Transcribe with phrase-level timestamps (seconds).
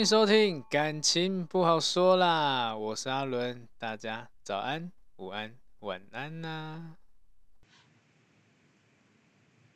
[0.00, 6.96] 迎收听，感情不好说啦，我是阿伦，大家早安、午安、晚安呐、啊。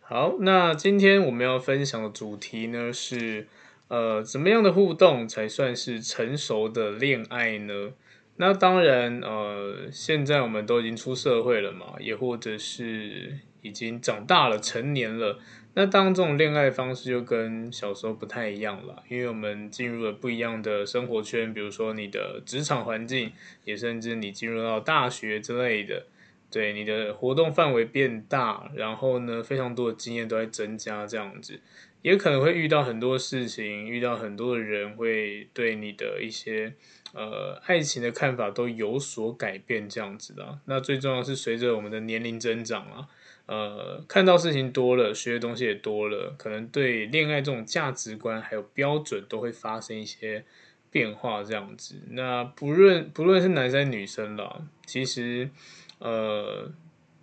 [0.00, 3.48] 好，那今天我们要分享的主题呢是，
[3.88, 7.92] 呃，怎么样的互动才算是成熟的恋爱呢？
[8.36, 15.38] 那当然，呃，现在我们都已经出社会了嘛，也或者是已经长大了、成年了。
[15.76, 23.32] 那当这种恋爱方式就跟小时候不太一样了，因为我们进入了不一样的生活圈，比如说你的职场环境，
[23.64, 26.06] 也甚至你进入到大学之类的，
[26.48, 31.60] 对，你的活动范围变大，然后呢，非常多的经验都在增加，这样子，
[32.02, 36.74] 也可能会遇到很多事情，遇到很多的人会对你的一些
[37.12, 40.60] 呃爱情的看法都有所改变，这样子的。
[40.66, 43.08] 那最重要是随着我们的年龄增长啊。
[43.46, 50.44] 呃，看到事情多了，学的东西也多了，可能对恋爱这种价值观还有标准都会发生一些
[50.90, 51.96] 变化，这样子。
[52.10, 55.50] 那不论不论是男生女生啦，其实
[55.98, 56.72] 呃，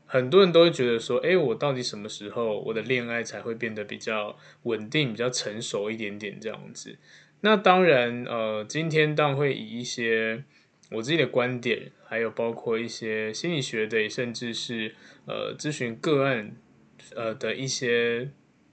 [0.05, 6.97] 很多人都会觉得说，哎，我到底什么时候我的恋爱才会变得比较稳定、比较成熟一点点这样子？
[7.41, 10.43] 那当然，呃，今天当然会以一些。
[10.91, 14.94] 我自己的观点，还有包括一些心理学的，甚至是
[15.25, 16.53] 呃咨询个案
[17.16, 18.29] 呃的一些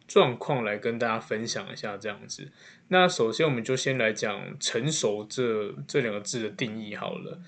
[0.06, 2.51] 状况来跟大家分享一下这样子。
[2.89, 7.39] 那首先我们就先来讲“成熟”这这两个字的定义好了，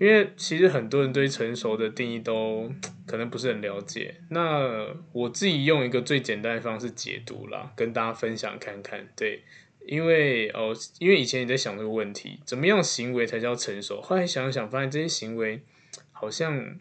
[0.00, 2.72] 因为其实很多人对“成熟”的定义都
[3.06, 4.16] 可能不是很了解。
[4.30, 9.42] 那我自己用一个最简单的方式解读啦，跟大家分享看看，对。
[9.86, 14.00] 因为哦，因为以前你在想这个问题，怎么样行为才叫成熟？
[14.02, 15.62] 后来想想，发现这些行为
[16.12, 16.78] 好像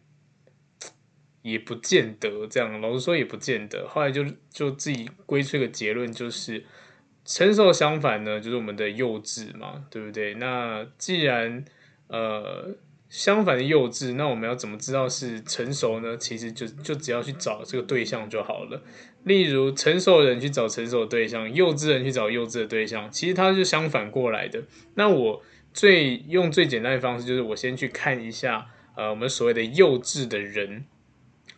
[1.42, 2.82] 也不见得这样。
[2.82, 3.88] 老实说，也不见得。
[3.88, 6.66] 后来就就自己归出一个结论，就是
[7.24, 10.34] 成熟相反呢，就是我们的幼稚嘛，对不对？
[10.34, 11.64] 那既然
[12.08, 12.76] 呃。
[13.10, 16.18] 相反的幼稚，那我们要怎么知道是成熟呢？
[16.18, 18.82] 其实就就只要去找这个对象就好了。
[19.24, 24.64] 例如，成熟的人去找成熟的对象，幼稚的人去找幼稚的对象，其实它是相反过来的。
[24.96, 25.42] 那我
[25.74, 30.86] 最用最简单的方式，就是我先去看一下，呃，我们所谓的幼稚的人，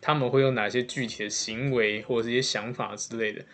[0.00, 3.44] 他们会有哪些具体的行为或者一些想法之类的，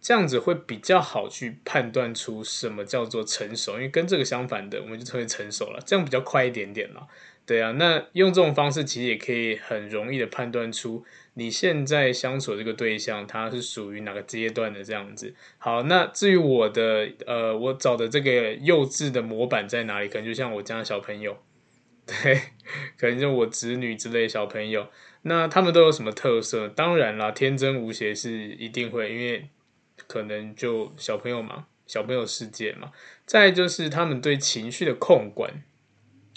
[0.00, 3.72] 这样子会比较好去判断出什么叫做成熟。
[3.74, 7.08] 因为跟这个相反的，我们就称为成熟了，这样比较快一点点了。
[7.46, 11.04] 对啊，那用这种方式其实也可以很容易的判断出
[11.34, 15.34] 你现在相处的这个对象，他是属于哪个阶段的这样子。
[15.58, 20.08] 好，那至于我的呃，我找的这个幼稚的模板在哪里？
[20.08, 21.36] 可能就像我家小朋友，
[22.06, 22.40] 对，
[22.96, 24.88] 可能就我子女之类的小朋友，
[25.22, 26.66] 那他们都有什么特色？
[26.68, 29.50] 当然啦，天真无邪是一定会，因为
[30.06, 32.90] 可能就小朋友嘛，小朋友世界嘛。
[33.26, 35.62] 再就是他们对情绪的控管。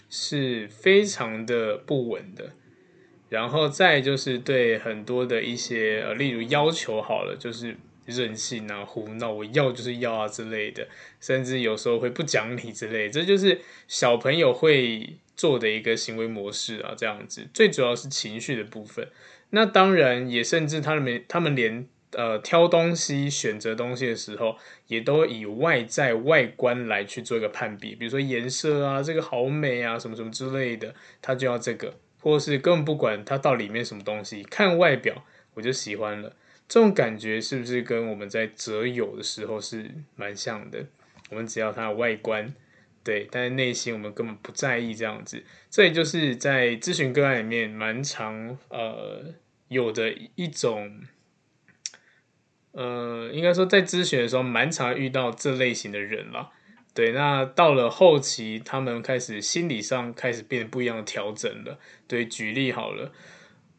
[0.10, 2.54] 是非常的不稳的，
[3.30, 7.76] 然后再就是对很多的一些呃，例如要求好了，就是
[8.06, 10.88] 任性啊、胡闹，我要就是要啊之类的，
[11.20, 17.48] 甚至有时候会不讲理之类，这就是小朋友会做的一个行为模式啊，这样子。
[17.54, 19.10] 最主要是情绪的部分，
[19.50, 24.58] 那当然也甚至他们他们连呃挑东西、选择东西的时候，
[24.88, 31.94] 也都以外在外观来去做一个判别，比如说颜色啊，这个好美啊，什么什么之类的，他就要这个。
[32.20, 35.24] 或是根本不管它到里面什么东西，看外表
[35.54, 36.36] 我就喜欢了，
[36.68, 40.84] 这种感觉是不是跟我们在择友的时候是蛮像的？
[41.30, 42.54] 我们只要它的外观，
[43.04, 45.44] 对，但是内心我们根本不在意这样子。
[45.70, 49.34] 这也就是在咨询个案里面蛮常呃
[49.70, 51.00] 有的一种，
[52.78, 56.52] 呃，应该说在咨询的时候蛮常遇到这类型的人啦。
[56.94, 61.80] 对，那到了后期，他们开始心理上开始变得不一样的调整了。
[62.08, 63.12] 对，举例好了，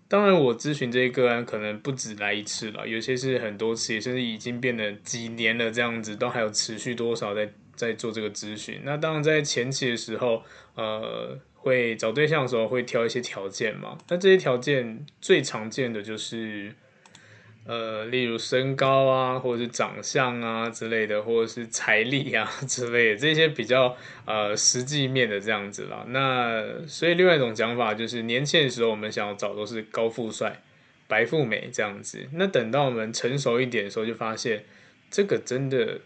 [0.09, 8.81] 当然我咨询这些个案可能不止来一次了，有些是很多次，也甚至已经变得几年了这样子，都还有持续多少在在做这个咨询。
[8.83, 10.43] 那当然在前期的时候，
[10.75, 13.97] 呃，会找对象的时候会挑一些条件嘛。
[14.09, 16.75] 那这些条件最常见的就是。
[17.69, 23.95] 呃，例如身高啊，或者是长相啊之类的，或者是财力啊 之类的，这些比较
[24.25, 26.03] 呃实际面的这样子啦。
[26.09, 30.63] 那所以另外一种讲法就是，年轻的时候我们想要找都是高富帅、
[31.07, 32.27] 白富美这样子。
[32.33, 34.65] 那等到我们成熟一点的时候，就发现
[35.11, 36.01] 这个真的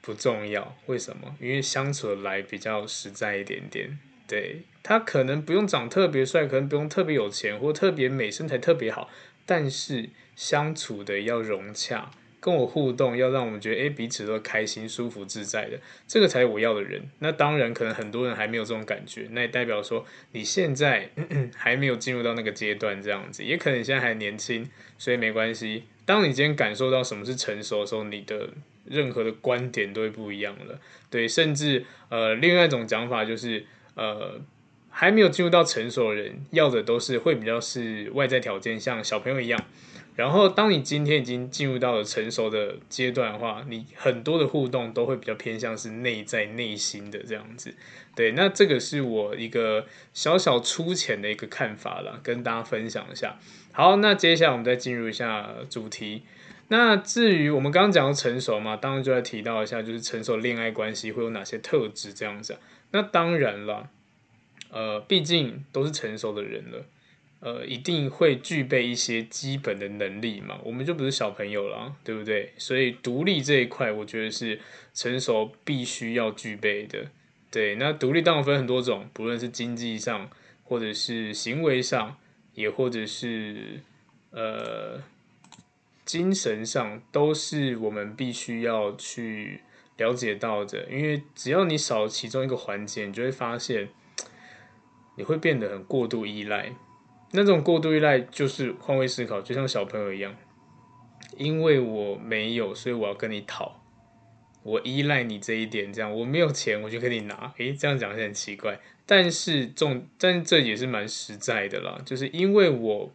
[0.00, 0.74] 不重要。
[0.86, 1.36] 为什么？
[1.38, 3.98] 因为相处来比较实在一点点。
[4.26, 9.10] 对，他可能不用长特别帅，可能不用特别有钱，或特别美，身材特别好，
[9.44, 10.08] 但是。
[10.36, 17.02] 相处的要融洽，跟我互动要让我们觉得诶彼此都开心、舒服、自在的，这个才是我要的人。
[17.18, 21.10] 那当然，可能很多人还没有这种感觉，那也代表说你现在
[21.56, 24.68] 还没有进入到那个阶段，这样子，也可能你现在还年轻，
[24.98, 25.84] 所以没关系。
[26.04, 28.50] 当你今天感受到什么是成熟的时候，你的
[28.84, 30.78] 任何的观点都会不一样了。
[31.10, 34.40] 对，甚至呃，另外一种讲法就是呃，
[34.88, 39.60] 还没有进入到成熟的人，要的都是会比较是外在条件，像小朋友一样。
[40.16, 47.74] 然后，当你今天已经进入到了成熟的阶段的话，你很多的互动都会比较偏向是内在内心的这样子。
[48.14, 53.36] 对，那这个是我一个小小粗浅的一个看法啦，跟大家分享一下。
[53.72, 56.22] 好，那接下来我们再进入一下主题。
[56.68, 62.56] 那至于我们刚刚讲到成熟嘛，当然就要提到一下，就是成熟恋爱关系会有哪些特质这样子。
[62.92, 63.90] 那当然了，
[64.70, 66.86] 呃，毕竟都是成熟的人了。
[67.46, 72.52] 呃，一定会具备一些基本的能力嘛，我们就不是小朋友了，对不对？
[72.58, 74.58] 所以独立这一块，我觉得是
[74.92, 77.06] 成熟必须要具备的。
[77.48, 80.28] 对，那独立当然分很多种，不论是经济上，
[80.64, 82.16] 或者是行为上，
[82.54, 83.80] 也或者是
[84.32, 85.00] 呃
[86.04, 89.60] 精神上，都是我们必须要去
[89.98, 90.88] 了解到的。
[90.90, 93.88] 因为只要你少其中一个环节，你就会发现
[95.14, 96.72] 你会变得很过度依赖。
[97.32, 100.34] 那种过度依赖就是换位思考，就像小朋友一样，
[101.36, 103.82] 因为我没有，所以我要跟你讨，
[104.62, 107.52] 我依赖你这一点，这样我没有钱，我就跟你拿。
[107.58, 113.12] 诶，这样讲是很奇怪，但是重，但这也是蛮实在的啦，就是因为我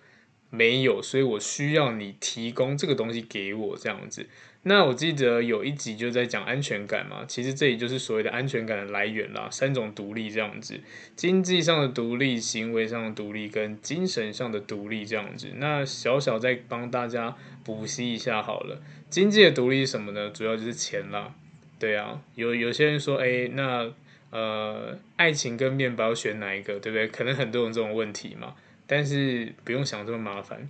[0.50, 4.28] 没有，所以我需要你提供这个东西给我，这样子。
[4.64, 10.80] 那我记得有一集就在讲安全感嘛，其实这里就是所谓的安全感的来源啦，三种独立这样子，
[11.16, 15.48] 经济上的独立、行为上的独立跟精神上的独立这样子。
[15.56, 20.30] 那小小再帮大家补习一下好了，经济的独立是什么呢？
[20.30, 21.34] 主要就是钱啦，
[21.80, 23.92] 对啊，有有些人说，哎，那
[24.30, 27.08] 呃，爱情跟面包选哪一个，对不对？
[27.08, 28.54] 可能很多人这种问题嘛，
[28.86, 30.70] 但是不用想这么麻烦，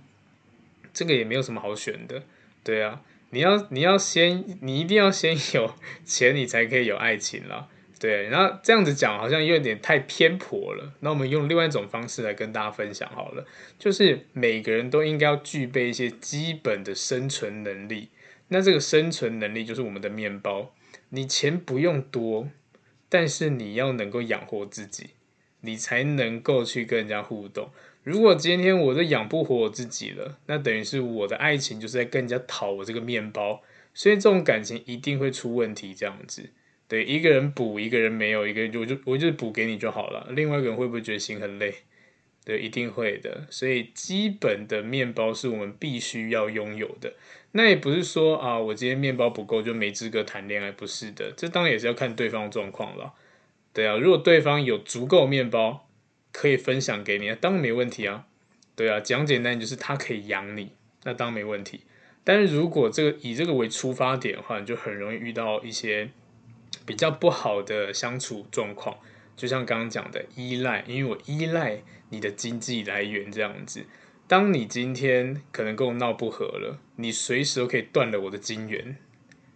[0.94, 2.22] 这个也没有什么好选的，
[2.64, 3.02] 对啊。
[3.32, 5.74] 你要你要先，你一定要先有
[6.04, 7.66] 钱，你才可以有爱情啦。
[7.98, 10.92] 对，然后这样子讲好像有点太偏颇了。
[11.00, 13.46] 那我们用另外一种方式来跟大家分享好了，
[13.78, 18.10] 就是每个人都应该要具备一些基本的生存能力。
[18.48, 20.74] 那这个生存能力就是我们的面包。
[21.08, 22.48] 你钱不用多，
[23.08, 25.10] 但是你要能够养活自己，
[25.60, 27.70] 你才能够去跟人家互动。
[28.04, 33.62] 如果今天我都养不活我自己了，那等于是我的爱情就是在跟人家讨我这个面包，
[33.94, 35.94] 所以这种感情一定会出问题。
[35.94, 36.50] 这样子，
[36.88, 40.26] 对，一个人补，一个人没有，一个人就我就我就补给你就好了。
[40.30, 41.72] 另外一个人会不会觉得心很累？
[42.44, 43.46] 对，一定会的。
[43.50, 47.14] 所以基本的面包是我们必须要拥有的。
[47.52, 51.32] 那也不是说啊，我今天面包不够就没资格谈恋爱，不是的。
[51.36, 53.14] 这当然也是要看对方状况了。
[53.72, 55.86] 对啊，如果对方有足够面包。
[56.32, 58.26] 可以分享给你，当然没问题啊。
[58.74, 60.72] 对啊，讲简单就是他可以养你，
[61.04, 61.82] 那当然没问题。
[62.24, 66.10] 但是如果这个以这个为出发点的话，你就很容易遇到一些
[66.86, 68.96] 比较不好的相处状况。
[69.36, 73.84] 就像刚刚讲的依赖，因为我依赖你的经济来源这样子。
[74.28, 78.96] 当你今天可能跟我闹不和了，你随时都可以断了我的金源，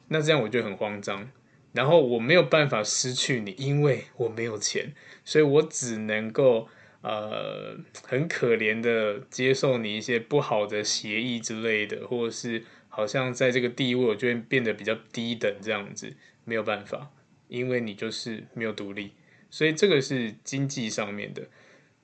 [0.08, 1.30] 那这样我就很慌张。
[1.76, 4.94] 然后我没有办法失去你，因为我没有钱，
[5.26, 6.68] 所以我只能够
[7.02, 17.10] 呃很可怜的接受你一些不好的协议之类的，或者是好像在这个地位我就会变得比较低等这样子，没有办法，
[17.48, 19.12] 因为你就是没有独立，
[19.50, 21.42] 所以这个是经济上面的。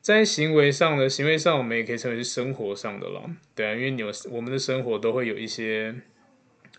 [0.02, 3.22] 在行为上的行为上，我们也可以称为是生活上的啦，
[3.54, 5.94] 对啊，因为你有我们的生活都会有一些，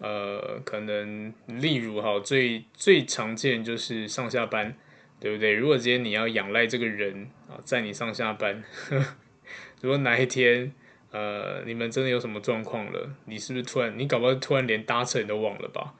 [0.03, 4.75] 呃，可能例如哈，最最常见就是上下班，
[5.17, 5.53] 对不对？
[5.53, 9.01] 如果今天你要仰赖这个人啊，载你上下班，呵，
[9.81, 10.73] 如果哪一天
[11.11, 15.93] 呃你们真的有什么状况了，你是不是突然你搞不好突然连搭车你都忘了吧？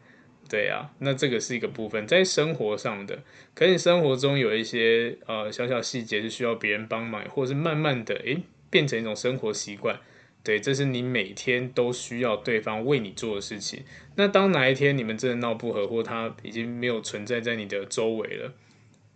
[0.49, 3.23] 对啊，那这个是一个部分，在生活上的，
[3.55, 9.97] 可能生活中有一些呃小小细节是需要别人帮忙，或者是慢慢的诶变成一种生活习惯，
[10.43, 13.83] 对，这是你每天都需要对方为你做的事情。
[14.15, 18.53] 那当哪一天你们真的闹不和，或他已经没有存在在你的周围了，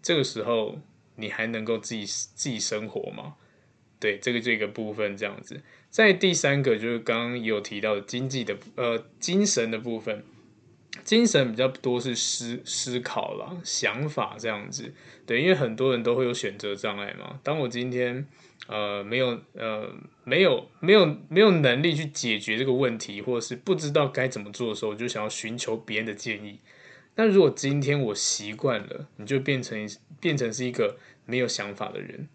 [0.02, 0.80] 这个时候
[1.16, 3.36] 你还能够自己自己生活吗？
[4.00, 5.62] 对，这个这个部分这样子。
[5.90, 10.24] 在第三个就是刚刚有提到的经济的呃精神的部分。
[11.04, 14.92] 精神比较多是思思考啦，想法这样子，
[15.28, 17.40] 对，因为很多人都会有选择障碍嘛。
[17.44, 18.26] 当我今天
[18.68, 26.60] 呃没有呃没有没有没有能力去解决这个问题，或者是不知道该怎么做的时候，我就想要寻求别人的建议。
[27.16, 29.88] 那如果今天我习惯了，你就变成
[30.20, 32.28] 变成是一个没有想法的人，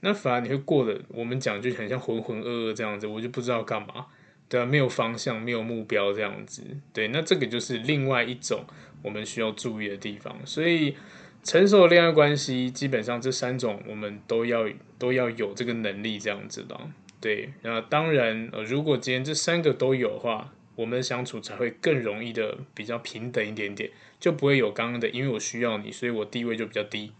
[0.00, 4.06] 那反而你会过得我们讲就很像浑浑噩噩这样子，我就不知道干嘛。
[4.48, 8.64] 对啊，没有方向，没有目标这样子，对，那这个就是另外一种
[9.00, 10.36] 我们需要注意的地方。
[10.44, 10.96] 所以，
[11.42, 14.68] 成熟的恋爱关系基本上这三种我们都要
[14.98, 16.78] 都要有这个能力这样子的。
[17.20, 27.12] 对，那当然，呃，如果今天这三个都有的话，我们的相处才会更容易的比较平等一点点，就不会有刚刚的，因为我需要你，所以我地位就比较低。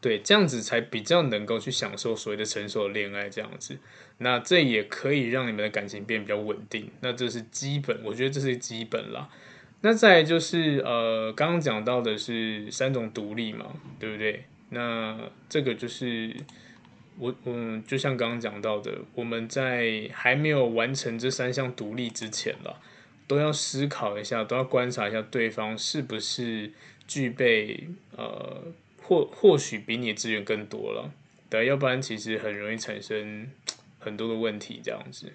[0.00, 3.78] 对，这样子才比较能够去享受所谓的成熟的恋爱，这样子，
[4.18, 6.90] 那这也可以让你们的感情变比较稳定。
[7.00, 9.28] 那这是基本，我觉得这是基本啦。
[9.80, 13.66] 那再就是呃，刚刚讲到的是三种独立嘛，
[13.98, 14.44] 对不对？
[14.70, 15.18] 那
[15.48, 16.34] 这个就是
[17.18, 22.74] 我嗯，就像刚刚讲到的，我们在还没有完成这三项独立之前啦，
[23.26, 26.72] 都要思考一下，都要观察一下对方是不是
[27.06, 28.62] 具备呃。
[29.08, 31.08] 或或许比你资源更多了，
[31.48, 33.48] 对，要不然其实很容易产生
[34.00, 35.32] 很多的问题这样子。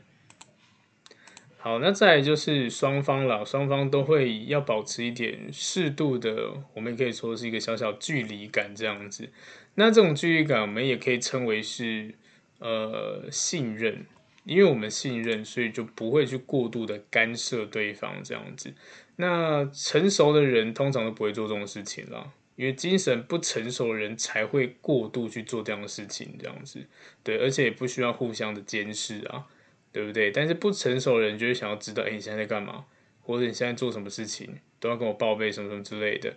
[1.64, 9.30] 好，那再来就是双方了，双方都会要保持一点适度的，我们也可以说是一个小小距离感这样子。
[9.76, 12.16] 那这种距离感，我们也可以称为是
[12.58, 14.08] 呃信任，
[14.44, 18.74] 因为我们信任，所以就不会去过度的干涉对方这样子。
[19.18, 22.34] 那成熟的人通常都不会做这种事情了。
[22.56, 26.84] 因为精神不成熟的人才会过度去做这样的事情，这样子，
[27.24, 29.46] 对，而且也不需要互相的监视啊，
[29.92, 30.32] 对不对？
[30.32, 32.86] 但是不成熟的人就会想要知道，哎，你现在在干嘛？
[33.24, 36.34] 或者你现在做什么事情，都要跟我报备什么什么之类的，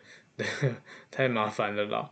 [1.10, 2.10] 太麻烦了啦，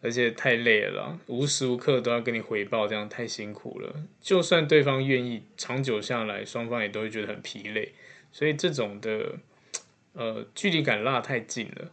[0.00, 3.94] 而且太累了啦，无时无刻都要跟你回报，这样太辛苦了。
[4.20, 7.92] 就算对方愿意，长久下来，双方也都会觉得很疲累，
[8.32, 9.38] 所以这种的，
[10.14, 11.92] 呃，距离感拉太近了。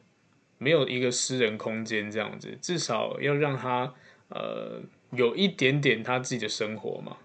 [0.57, 3.93] 没有一个私人空间这样子，至少要让他
[4.29, 4.79] 呃
[5.11, 7.17] 有一点点他自己的生活嘛。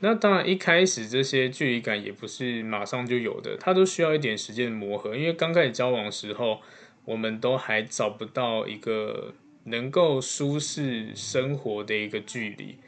[0.00, 5.16] 那当然一开始这些距离感也不是马上就有的，它都需要一点时间磨合。
[5.16, 6.60] 因为刚开始交往的时候，
[7.04, 12.78] 我们都还找不到一个能够舒适生活的一个距离。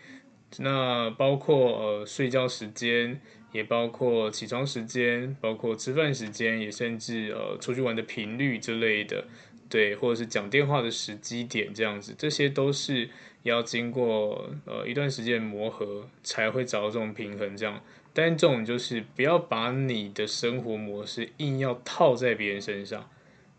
[0.58, 3.20] 那包括呃睡觉时间。
[3.52, 9.26] 也包括起床时间，包括吃饭时间，也甚至呃出去玩的频率之类的，
[9.72, 13.08] 对，或者是讲电话的时机点这样子，这些都是
[13.42, 17.82] 要经过呃一段时间磨合才会找到这种平衡这样。
[18.12, 23.08] 但这种就是不要把你的生活模式硬要套在别人身上，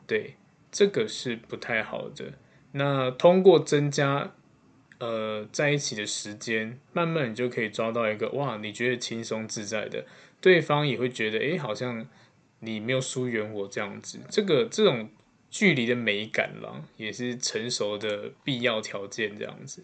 [0.05, 0.36] 对，
[0.72, 2.34] 这个是不太好的。
[2.74, 4.36] 那通过增加。
[5.00, 10.05] 呃，在一起的时间，慢慢你就可以抓到一个哇，你觉得轻松自在的，
[10.39, 12.08] 对方也会觉得，哎，好像
[12.60, 14.17] 你没有疏远我这样子。
[14.29, 15.10] 这个这种
[15.53, 19.83] 距离的美感啦，也是成熟的必要条件这样子。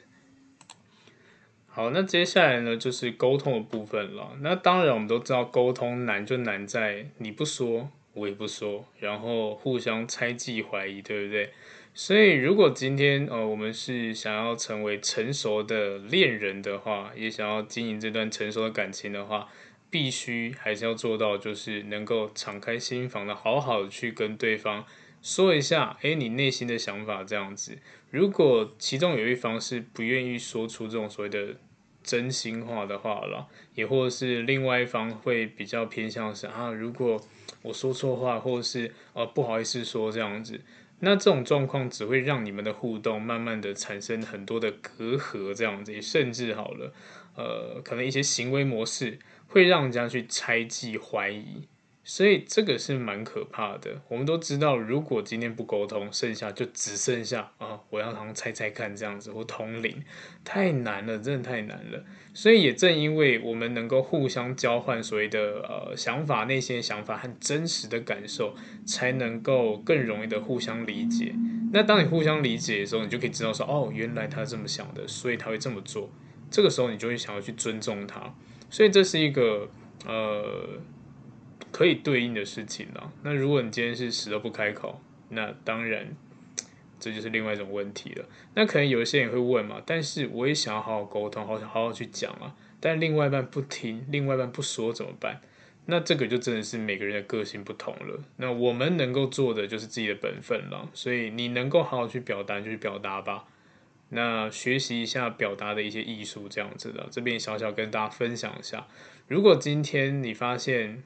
[1.67, 4.35] 好，那接下来呢，就是沟通的部分了。
[4.41, 11.51] 那当然，我们都知道沟通难就难在你不说，我也不说，然后互相猜忌怀疑，对不对？
[11.93, 19.47] 所以，如果今天呃，我们是想要成为成熟的恋人的话，也想要经营这段成熟的感情的话，
[19.91, 24.83] 必须还是要做到，就是能够敞开心房的，好好的去跟对方
[25.21, 27.77] 说一下，诶，你内心的想法这样子。
[28.09, 31.55] 如果其中有一方是不愿意说出这种所谓的
[32.01, 37.21] 真心话的话了，也或者是另外一方会比较偏向是啊，如果
[37.61, 40.61] 我说错话，或者是呃不好意思说这样子，
[41.01, 46.93] 那这种状况只会让你们的互动慢慢的产生很多的隔阂，这样子，甚至好了，
[47.35, 51.67] 呃，可能一些行为模式会让人家去猜忌怀疑。
[52.09, 54.01] 所以这个是蛮可怕的。
[54.07, 60.03] 我们都知道，如果今天不沟通，剩下就只剩下啊，我要他们猜猜看这样子，或通灵，
[60.43, 62.03] 太难了，真的太难了。
[62.33, 68.55] 所以也正因为我们能够互相交换所谓的呃想法、内心的想法和真实的感受，
[68.87, 71.35] 才能够更容易的互相理解。
[71.71, 76.09] 那当你互相理解的时候，你就可以知道说，哦，原来他这么想的，所以他会这么做。
[76.49, 78.33] 这个时候，你就会想要去尊重他。
[78.67, 79.69] 所以这是一个
[80.07, 80.79] 呃。
[81.71, 83.11] 可以对应的事情了。
[83.23, 86.15] 那如果你今天是死都不开口，那当然
[86.99, 88.25] 这就是另外一种问题了。
[88.55, 92.55] 那可能有一些人也会问嘛，但是我也想要好好沟通，好想好好去讲啊。
[92.79, 95.41] 但另外一半不听，另外一半不说怎么办？
[95.85, 98.23] 那这个就真的是每个人的个性不同了。
[98.37, 100.89] 那我们能够做的就是自己的本分了。
[100.93, 103.45] 所以你能够好好去表达就去表达吧。
[104.09, 107.07] 那学习一下表达的一些艺术，这样子的。
[107.09, 108.87] 这边小小跟大家分享一下。
[109.27, 111.03] 如果今天你发现，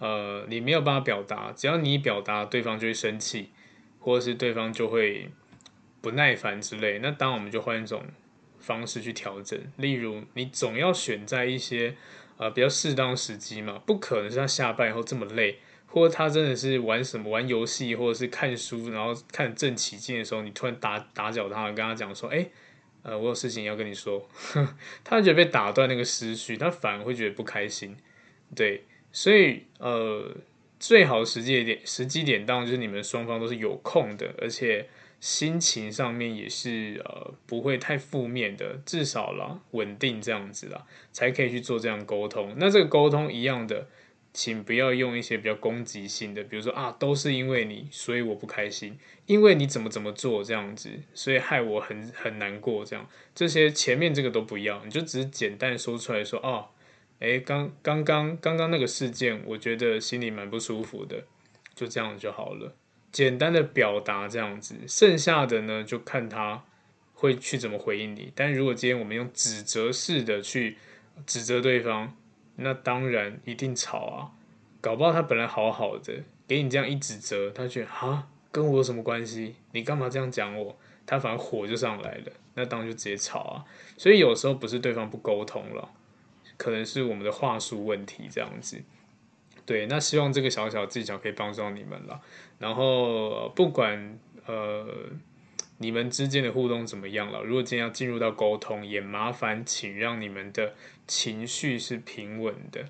[0.00, 3.50] 呃，你没有办法表达，只要你一表达，对方就会生气，
[4.00, 5.30] 或者是对方就会
[6.00, 6.98] 不耐烦之类。
[6.98, 8.04] 那当然，我们就换一种
[8.58, 9.58] 方式去调整。
[9.76, 11.96] 例如，你总要选在一些
[12.36, 22.48] 呃比较适当时机嘛，不可能是他下班以后这么累，或者他真的是玩什么玩游戏，或者是看书，然后看正起劲的时候，你突然打打搅他，跟他讲说，哎，
[23.04, 24.28] 呃，我有事情要跟你说，
[25.04, 27.96] 他觉得被打断那个思绪，他反而会觉得不开心，
[28.56, 28.84] 对。
[29.16, 30.36] 所以，呃，
[30.80, 34.88] 最好时机点，时机点当然就是你们双方都是有空的，而且
[35.20, 42.56] 心情上面也是呃不会太负面的，至少啦稳定这样子啦，才可以去做这样沟通。
[42.58, 43.86] 那这个沟通一样的，
[44.32, 53.08] 请不要用一些比较攻击性的，比如说啊，都是因为你，所以我不开心，因为你怎么怎么做这样子，所以害我很很难过这样。
[53.32, 56.70] 这些前面这个都不要，你就只是简单说出来说哦。
[57.24, 61.24] 哎，刚刚刚刚刚那个事件，我觉得心里蛮不舒服的，
[61.74, 62.74] 就这样就好了。
[63.10, 66.64] 简单的表达这样子，剩下的呢就看他
[67.14, 68.30] 会去怎么回应你。
[68.34, 70.76] 但如果今天我们用指责式的去
[71.24, 72.14] 指责对方，
[72.56, 74.30] 那当然一定吵啊。
[74.82, 79.54] 搞不好他本来好好的，给你这样一指责，他觉得啊，跟我有什么关系？
[79.72, 80.78] 你干嘛这样讲我？
[81.06, 83.64] 他反而火就上来了，那当然就直接吵啊。
[83.96, 85.88] 所以有时候不是对方不沟通了。
[86.56, 88.82] 可能是我们的话术问题，这样子，
[89.66, 92.20] 对，那希望这个小小技巧可以帮助到你们了。
[92.58, 94.86] 然后不管呃
[95.78, 100.74] 你们之间的互动怎么样了，如果今天要进入到沟通，也麻烦请让你们的
[101.06, 102.86] 情绪是平稳的，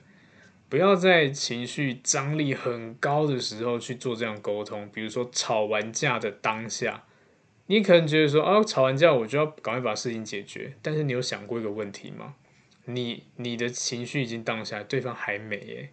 [0.68, 4.88] 不要在情绪张力很高的时候去做这样沟通。
[4.92, 7.05] 比如说吵完架的当下，
[7.66, 12.35] 你可能觉得说啊，吵完架我就要赶快把事情解决，但是你有想过一个问题吗？
[12.87, 15.90] 你你的情绪已经荡下来，对方还没耶，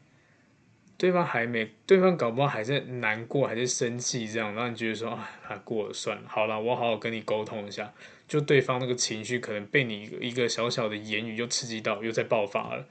[0.98, 5.30] 对方还没，对方搞不好还在难过，还在生气，这样然后你觉得说啊，
[5.64, 7.94] 过了算了，好了，我好好跟你沟通一下，
[8.28, 12.88] 就对方那个情绪可能被你一个小小的言语又刺激到，又在爆发了，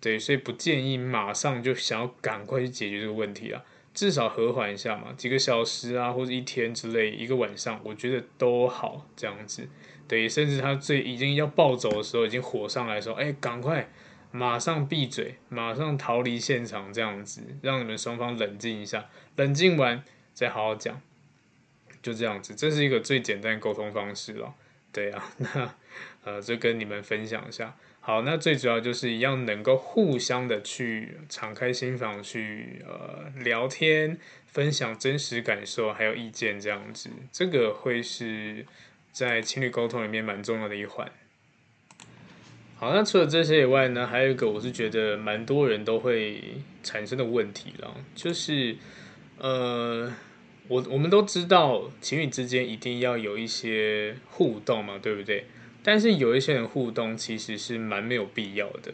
[0.00, 3.62] 对，所以不建议马上就想要赶快去解决这个问题啊，
[3.96, 9.66] 至少和缓一下嘛，几个小时啊，或者一天之类，一个晚上，我觉得都好这样子。
[10.06, 13.88] 对，甚至他最已经要暴走的时候，已经火上来说：“哎，赶快，
[14.30, 19.06] 马上闭嘴，马上逃离现场，这样子，让你们双方冷静一下，
[19.36, 20.04] 冷静完
[20.34, 21.00] 再好好讲，
[22.02, 24.54] 就这样子，这是一个最简单沟通方式了。
[24.92, 25.74] 对啊，那
[26.24, 27.74] 呃，就跟你们分享一下。
[28.06, 34.16] 好，那最主要就是要能够互相的去敞开心房去呃聊天，
[34.46, 38.64] 分享真实感受还有意见，这样子，这个会是。
[39.10, 41.10] 在情侣沟通里面蛮重要的一环。
[42.74, 46.42] 好，那除了这些以外呢，还有一个我是觉得蛮多人都会
[46.82, 48.76] 产生的问题了，就是
[49.38, 50.12] 呃，
[50.68, 55.46] 我我们都知道情侣之间一定要有一些互动嘛，对不对？
[55.86, 58.92] 但是有一些人互动其实是蛮没有必要的，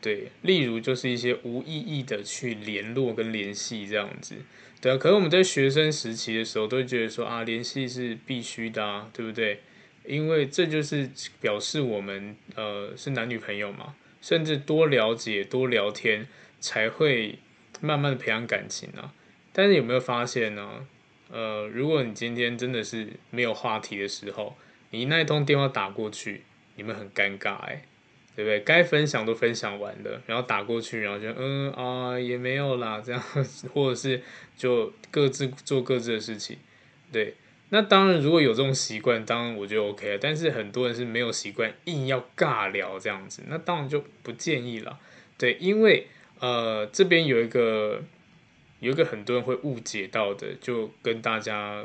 [0.00, 4.34] 对，例如就是一些无意义的去联络跟联系这样子，
[4.80, 4.96] 对啊。
[4.96, 9.60] 可是我们在学生时期的时候，都会觉得说啊，联系是必须的啊，对不对？
[10.04, 11.08] 因为这就是
[11.40, 16.26] 表示我们呃是男女朋友嘛，甚至多了解多聊天
[16.58, 17.38] 才会
[17.80, 19.14] 慢慢的培养感情啊。
[19.52, 20.88] 但是有没有发现呢？
[21.30, 24.56] 呃，如果你今天真的是没有话题的时候，
[24.92, 26.42] 你那一通电话打过去，
[26.76, 27.82] 你们很尴尬哎，
[28.36, 28.60] 对不对？
[28.60, 33.20] 该分享都分享完了，然后打过去，然后就嗯啊也没有啦，这样，
[33.74, 34.22] 或者是
[34.56, 36.56] 就各自做各自的事情，
[37.10, 37.34] 对。
[37.74, 40.18] 那当然，如果有这种习惯，当然我觉得 OK 了。
[40.20, 45.00] 但是很多人是没有习惯，硬要尬聊这样子，那当然就不建议了。
[45.38, 46.06] 对，因为
[46.38, 48.02] 呃，这边有一个
[48.80, 51.82] 有一个很多人会误解到的，就跟大家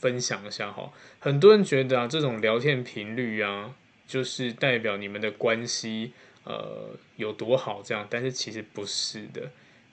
[0.00, 0.92] 分享一下哈。
[1.20, 3.74] 很多人觉得啊，这种聊天频率啊，
[4.06, 6.12] 就是代表你们的关系
[6.44, 9.50] 呃有多好这样，但是其实不是的。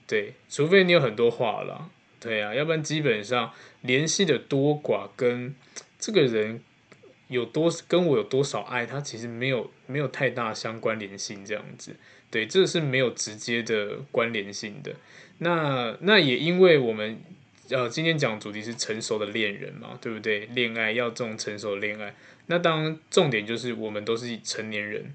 [0.07, 1.89] 对，除非你有很多话了。
[2.19, 5.53] 对啊，要不然基本上联系的多寡跟
[5.99, 6.63] 这个人
[7.27, 11.95] 有多跟我有多少爱，他其实没有没有太大相关联性这样子。
[12.31, 14.95] 对，这是没有直接的关联性的。
[15.37, 17.21] 那那也因为我们
[17.69, 20.45] 呃今天讲主题是成熟的恋人嘛，对不对？
[20.47, 22.15] 恋爱要这种成熟的恋爱，
[22.47, 25.13] 那当重点就是我们都是成年人。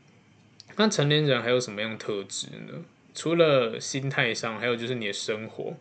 [0.76, 2.84] 那成年人还有什么样特质呢？
[3.14, 5.74] 除了心态上，还有就是你的生活。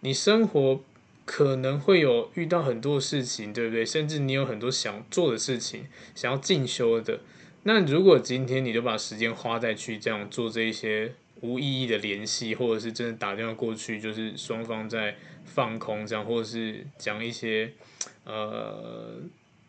[0.00, 0.84] 你生活
[1.24, 3.84] 可能会有遇到很多事情，对不对？
[3.84, 7.20] 甚至你有很多想做的事情，想要进修的。
[7.62, 17.72] 那如果今天你就把时间花在去这样做这一些无意义的联系，或者是真的打电话过去，就是双方在放空这样，或者是讲一些
[18.24, 19.16] 呃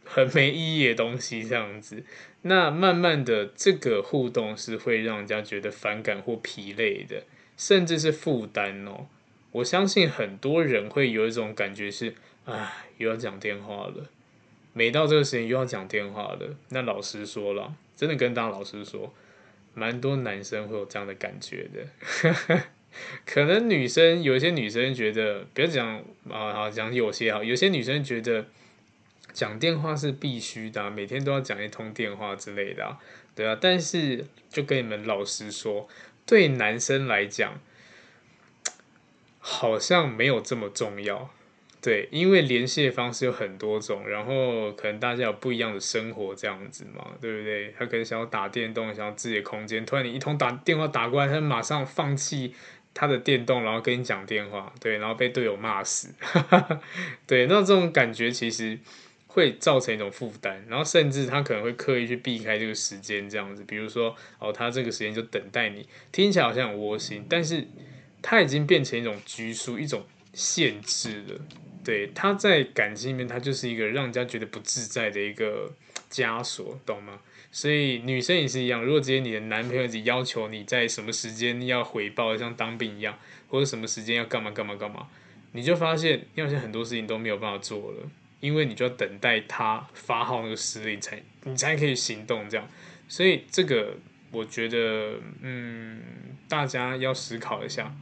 [0.06, 2.04] 很没意义的东西这样子，
[2.44, 7.24] 那慢慢的这个互动是会让人家觉得反感或疲累的，
[7.58, 9.08] 甚至是负担哦。
[9.52, 12.14] 我相信很多人会有一种感觉是，
[12.46, 14.10] 唉，又要讲电话了。
[14.74, 16.56] 每到这个时间又要讲电话了。
[16.70, 19.12] 那老实说了，真的跟大家老实说，
[19.78, 22.64] 蛮多男生会有这样的感觉的。
[23.26, 25.98] 可能女生有一些女生觉得，不要讲
[26.30, 28.46] 啊，好讲有些好，有些女生觉得
[29.32, 32.98] 讲电话是必须的，每天都要讲一通电话之类的，
[33.36, 33.56] 对啊。
[33.62, 35.88] 但是就跟你们老实说，
[36.26, 37.60] 对男生来讲。
[39.50, 41.34] 好像没有这么重要，
[41.80, 47.74] 对，因为联系的方式有很多种，然后可能大家有不一样的生活这样子嘛，对不对？
[47.78, 52.54] 他可能想要打电动，想要自己的空间，突然你一通打电话打过来，他马上放弃
[52.94, 56.10] 他的电动，然后跟你讲电话，对，然后被队友骂死，
[57.28, 58.78] 对，那这种感觉其实
[59.28, 67.68] 会造成一种负担，然后甚至他可能会刻意去避开这个时间这样子，比如说哦，他这个时间就等待你，听起来好像很窝心，但是。
[68.20, 71.40] 他已经变成一种拘束，一种限制了。
[71.88, 75.72] 对，他在感情里面，他就是一个让人家觉得不自在的一个
[76.12, 77.22] 枷锁，懂吗？
[77.50, 78.84] 所以女生也是一样。
[78.84, 85.08] 如果今天你的男朋友只要求你在什么时间要回报，像当兵一样，或者什么时间要干嘛干嘛干嘛，
[85.54, 92.68] 你就发现你好像很多事情都没有办法做了，因为你就要等待他发号那个施令才你才可以行动这样。
[93.08, 93.96] 所以这个
[94.32, 96.02] 我觉得，嗯，
[96.50, 97.96] 大家要思考一下。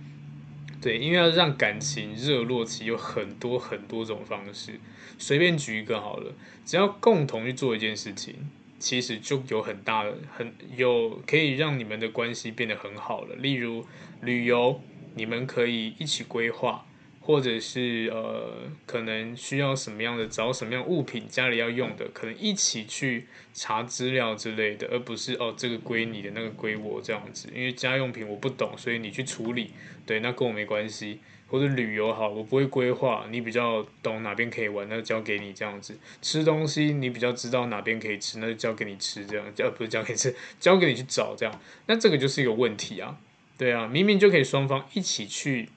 [0.86, 4.80] 对，因为要让感情热络起，有很多很多种方式。
[5.18, 6.32] 随便举一个好了，
[6.64, 8.36] 只要共同去做一件事情，
[8.78, 13.34] 其实就有很大的、很有可以让你们的关系变得很好了。
[13.34, 13.84] 例如
[14.22, 14.80] 旅游，
[15.16, 16.86] 你们可以一起规划。
[17.26, 27.50] 或者是呃，可能需要什么样的，找什么样物品，家里要用的，可能一起去查资料之类的，而不是哦，这个归你的，那个归我这样子。
[27.52, 29.72] 因为家用品我不懂，所以你去处理，
[30.06, 31.20] 对，那跟我没关系。
[31.48, 35.98] 或者旅游好，我不会规划，你比较懂哪边可以玩，那就交给你这样子。
[36.20, 41.62] 吃东西你比较知道哪边可以吃，那就交给你吃这样，呃，不是交给你吃，交给你去找这样。
[41.86, 43.18] 那这个就是一个问题啊，
[43.58, 45.70] 对啊，明明就可以双方一起去。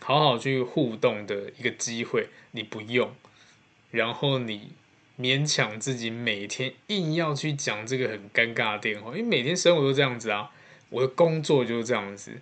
[0.00, 3.12] 好好去互动的一个机会，你不用，
[3.90, 4.70] 然后你
[5.18, 10.50] 勉强自己每天硬要去讲这个很尴尬的电话，因为每天生活都这样子啊，
[10.90, 12.32] 我的工作就是这样子，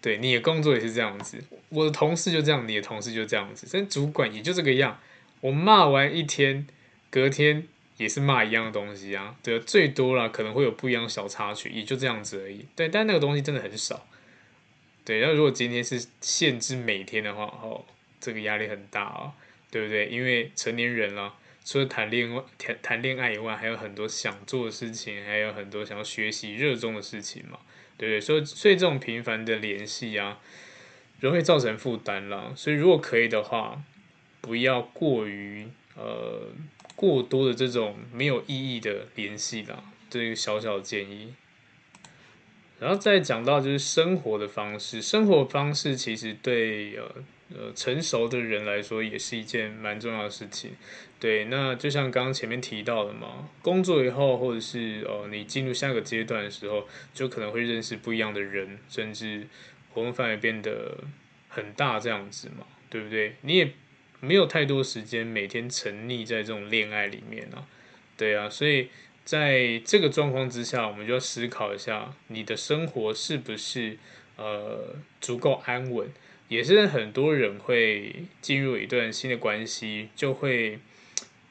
[0.00, 4.98] 对，你的工作也是这样子，我的同事就这样，你的同事就这样子，但主管也就这个样，
[5.40, 6.66] 我骂完一天，
[7.10, 14.04] 隔天也是骂一样的东西啊，对，最多了可能会有不一样小插曲，也就这样子而已，对，但那个东西真的很少。
[15.04, 17.84] 对，那如果今天是限制每天的话，哦，
[18.20, 19.32] 这个压力很大啊，
[19.70, 20.06] 对不对？
[20.06, 27.58] 因为成年人了，除了谈恋爱、谈谈恋爱以外，还有很多想做的事情，还有很多想要学习、热衷的事情嘛，
[27.98, 28.20] 对不对？
[28.20, 30.40] 所以，所以这种频繁的联系啊，
[31.20, 32.54] 容易造成负担啦。
[32.56, 33.82] 所以，如果可以的话，
[34.40, 36.48] 不要过于呃
[36.96, 41.34] 过多的这种没有意义的联系啦，这个小小的建议。
[42.84, 47.14] 然后再讲到就是生活的方式，生活方式其实对呃
[47.56, 50.72] 呃成熟的人来说也是一件蛮重要的事情。
[51.18, 59.46] 对，那就像刚刚前面提到的嘛，工作以后或者是呃你进入下个阶段的时候，就可能会认识不一样的人，甚至
[59.94, 60.98] 活动范围变得
[61.48, 63.36] 很大这样子嘛，对不对？
[63.40, 63.72] 你也
[64.20, 67.64] 没有太多时间每天沉溺在这种恋爱里面啊，
[68.18, 68.90] 对啊，所以。
[69.24, 73.96] 在这个状况之下，我们就要思考一下，你的生活是不是
[74.36, 76.08] 呃足够安稳？
[76.48, 80.78] 也是很多人会进入一段新的关系，就会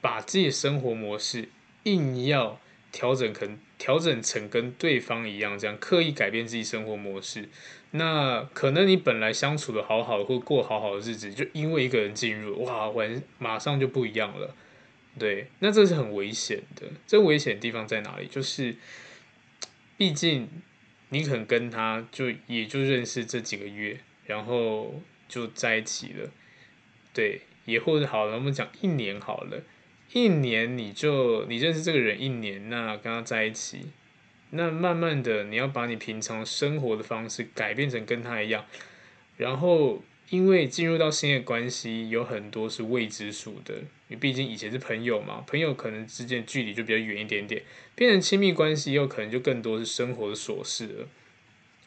[0.02, 1.50] 把自己的生活模式
[1.84, 2.60] 硬要
[2.92, 7.50] 调整成调整成跟对方一样，这样刻意改变自己生活模式。
[7.90, 14.56] 那可能你本来相处的好好的，或过好好的日子，就因为一个人进入，哇，完马上就不一样了。
[15.20, 16.88] 对，那这是很危险的。
[17.06, 18.28] 这危险的地方在哪里？
[18.28, 18.76] 就是，
[19.96, 20.50] 毕竟
[21.10, 26.32] 你可能跟他就也就认识这几个月，然后就在一起了。
[27.14, 29.64] 对，也或者好了，我们讲一年好了，
[30.14, 33.92] 一年你就你认识这个人一年，那跟他在一起，
[34.50, 38.66] 那慢慢的你要把你平常生活的方式改变成跟他一样，
[39.38, 40.04] 然后。
[40.30, 43.76] 因为进入到新的关系，有很多是未知数的。
[43.76, 47.64] 因为毕竟以前是朋友嘛，朋友可能之间距离就比较远一点点，
[47.96, 51.08] 变成亲密关系，又可能就更多是生活的琐事了。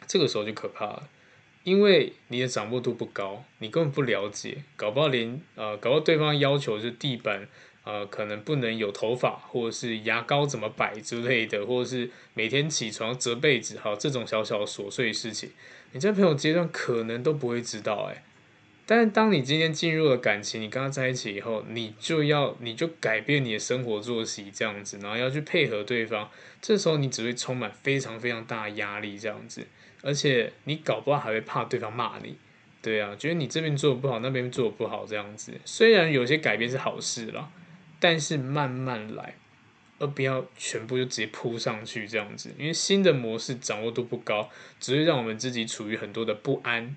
[0.07, 1.09] 这个时候就可怕了，
[1.65, 7.49] 因为你的掌握度不高，你根本不了解，搞不好连呃，搞到对方要求是地板
[7.87, 15.51] 呃，可能不能有头发，或者是牙膏怎么摆之类的，或者是每天起床折被子，好，这种小小的琐碎事情，
[15.93, 18.25] 你在朋友阶段可能都不会知道，哎。
[18.89, 26.29] 但是当你今天进入了感情，你跟他在一起以后，你就要你就改变你的生活作息这样子，然后要去配合对方，
[26.61, 29.65] 这时候你只会充满非常非常大的压力这样子，
[30.03, 32.37] 而且你搞不好还会怕对方骂你，
[32.83, 35.53] 对啊，觉得你这边做的不好，那边做的不好这样子。
[35.65, 37.49] 虽然有些改变是好事啦，
[37.99, 39.35] 但是慢慢来，
[39.99, 46.97] 而不要全部就直接扑上去这样子，因为新的模式掌握度不高，只会让我们自己处于很多的不安。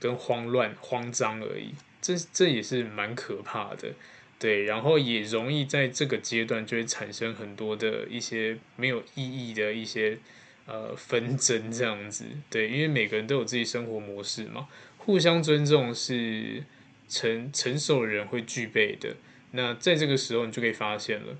[0.00, 3.92] 跟慌乱、慌张而已，这这也是蛮可怕的，
[4.36, 10.18] 对，然后也容易在这个阶段就会产生很多的一些没有意义的一些
[10.66, 14.66] 呃纷争这样子，对，因为每个人都有自己生活模式嘛，
[14.98, 16.64] 互相尊重是
[17.08, 19.14] 成成熟人会具备的。
[19.52, 21.36] 那在这个时候，你就可以发现了，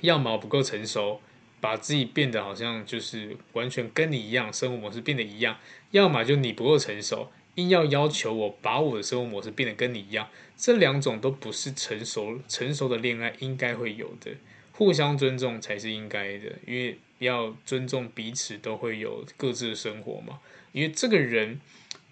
[0.00, 1.20] 要么不够成熟，
[1.60, 5.56] 把自己变得好像就是完全跟你一样，生活模式变得一样；
[5.90, 7.30] 要么就你不够成熟。
[7.56, 14.30] 硬要要求我把我的生活模式变得跟你一样，这两种都不是成熟成熟的恋爱应该会有的。
[14.72, 20.38] 互相尊重才是应该的，因为要尊重彼此，都会有各自的生活嘛。
[20.72, 21.60] 因为这个人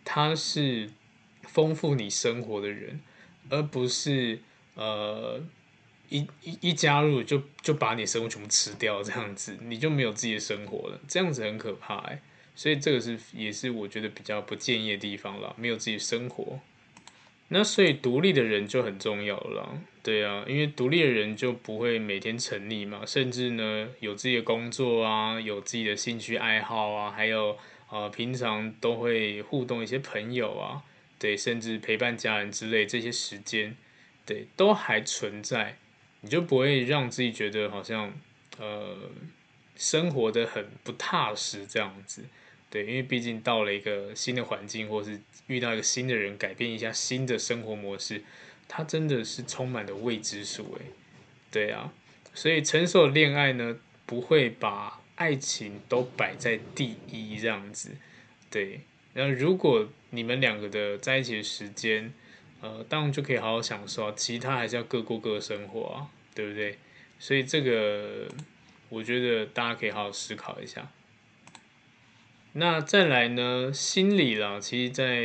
[0.05, 0.91] 他是
[1.43, 3.01] 丰富你生活的人，
[3.49, 4.41] 而不是
[4.79, 5.39] 呃
[6.09, 12.23] 一一一加入就就把你生物全部吃掉这样子，你就没有自己的生活了，这样子很可怕哎。
[12.55, 16.59] 所以这个是也是我觉得比较不建议的地方了，没有自己生活，
[17.49, 27.57] 那所以独立的人就很重要了，对啊，因为独立的人就不会每天沉溺嘛，甚至呢有自己的工作啊，有自己的兴趣爱好啊，还有
[27.91, 30.83] 呃平常都会互动一些朋友啊，
[31.17, 33.77] 对，甚至陪伴家人之类这些时间，
[34.29, 35.79] 对，都还存在，
[36.21, 38.13] 你就不会让自己觉得好像
[38.59, 38.95] 呃
[39.75, 42.27] 生活得很不踏实这样子。
[42.69, 48.23] 对，因为毕竟到了一个新的环境，或是遇到一个新的人，改变一下新的生活模式，
[48.69, 50.93] 它真的是充满了未知数诶。
[51.51, 51.91] 对啊，
[52.35, 57.97] 所以成熟的恋爱呢，不会把爱情都摆在第一这样子。
[58.51, 58.83] 对，
[59.15, 62.13] 然后如果你们两个的在一起的时间，
[62.61, 66.79] 呃，当然就可以好好享受啊，其他还是要各过各的生活啊，对不对？
[67.19, 68.29] 所以这个
[68.89, 70.91] 我觉得大家可以好好思考一下。
[72.55, 73.71] 那再来呢？
[73.73, 75.23] 心理啦，其实，在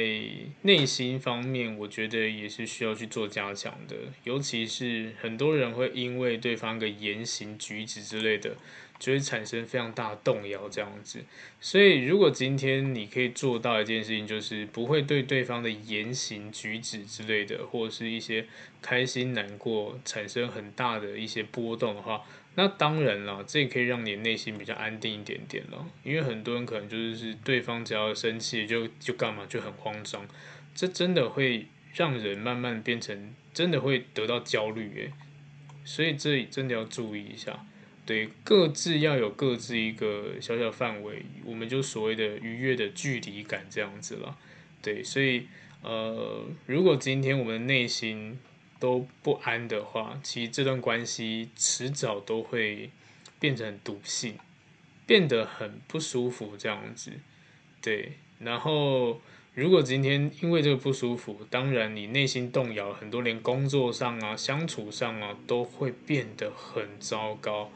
[0.64, 3.96] 内心方面，我觉得也是需要去做加强的。
[4.24, 8.58] 尤其是很多人会因为对方的言行举止之类的，
[9.04, 11.22] 就会产生非常大的动摇这样子。
[11.60, 18.46] 所以，如果今天你可以做到一件事情，就是不会对对方的言行举止之类的，或者是一些
[18.82, 22.22] 开心难过产生很大的一些波动的话，
[22.56, 25.86] 那当然了，这也可以让你内心比较安定一点点了。
[26.06, 30.26] 因为很多人可能就是对方只要生气就就干嘛就很慌张，
[30.74, 35.12] 这真的会让人慢慢变成真的会得到焦虑诶。
[35.86, 37.66] 所以这真的要注意一下，
[38.06, 44.38] 对，各自要有各自一个小小范围，我们就所谓的愉悦的距离感这样子了。
[44.82, 45.48] 对，所以
[45.82, 48.38] 呃，如果今天我们内心
[48.80, 52.90] 都不安的话，其实这段关系迟早都会
[53.40, 54.36] 变成毒性，
[55.06, 57.12] 变得很不舒服这样子。
[57.82, 59.22] 对，然后。
[59.56, 67.70] 如果今天因为这个不舒服，当然你内心动摇很多，连工作上啊、相处上啊都会变得很糟糕。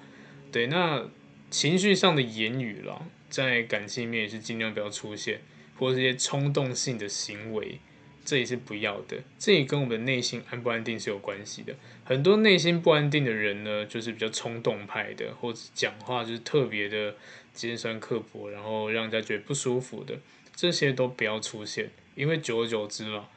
[0.51, 1.07] 对，那
[1.49, 5.41] 情绪上的言语啦，在感情里面也是尽量不要出现，
[5.77, 7.79] 或者一些冲动性的行为，
[8.25, 9.17] 这也是不要的。
[9.37, 11.75] 这也跟我们内心安不安定是有关系的。
[12.03, 17.15] 很多内心不安定的人呢，就是比较冲动派的，或者讲话就是特别的
[17.53, 20.17] 尖酸刻薄，然后让人家觉得不舒服的。
[20.55, 23.29] 这些都不要出现，因为久而久之了，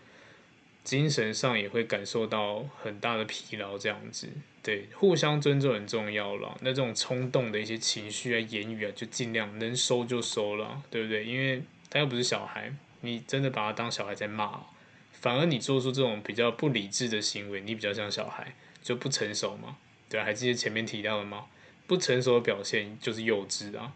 [0.83, 3.77] 精神上也会感受到很大的疲劳。
[3.77, 4.29] 这样子，
[4.63, 6.55] 对，互相尊重很重要了。
[6.61, 11.25] 那这种冲动的一些情绪啊、言语啊，就尽量能收就收了，对不对？
[11.25, 12.71] 因为他又不是小孩，
[13.01, 14.61] 你真的把他当小孩在骂，
[15.13, 19.79] 反而你做出这种比较不理智的行为，你比较像小孩，就不成熟嘛，
[20.11, 21.47] 对，还记得前面提到的吗？
[21.87, 23.95] 不成熟的表现就是幼稚啊。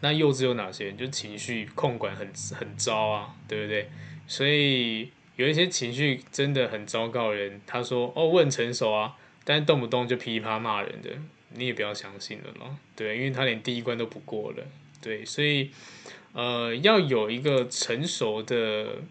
[0.00, 0.92] 那幼稚有哪些？
[0.92, 3.90] 就情绪控管很很糟啊，对不对？
[4.28, 11.10] 所以有一些情绪真的很糟糕的人，他说：“哦，我很成熟啊。”但是动不动就噼啪骂人的，
[11.54, 12.76] 你也不要相信了咯。
[12.96, 14.64] 对，因为他连第一关都不过了。
[15.00, 15.70] 对，所以
[16.32, 19.02] 呃，要有一个成熟的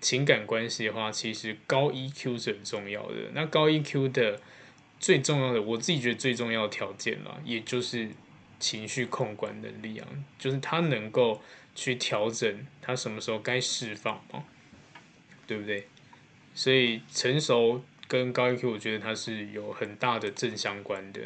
[0.00, 3.14] 情感关系的话，其实高 EQ 是很重要的。
[3.34, 4.40] 那高 EQ 的
[4.98, 8.10] 最重要的，我自己觉得最重要的条件啦，也就是。
[8.62, 10.06] 情绪控管能力啊，
[10.38, 11.42] 就是他能够
[11.74, 14.44] 去调整他什么时候该释放嘛，
[15.48, 15.88] 对不对？
[16.54, 21.20] 所以成熟跟高 EQ，我觉得它是有很大的正相关的。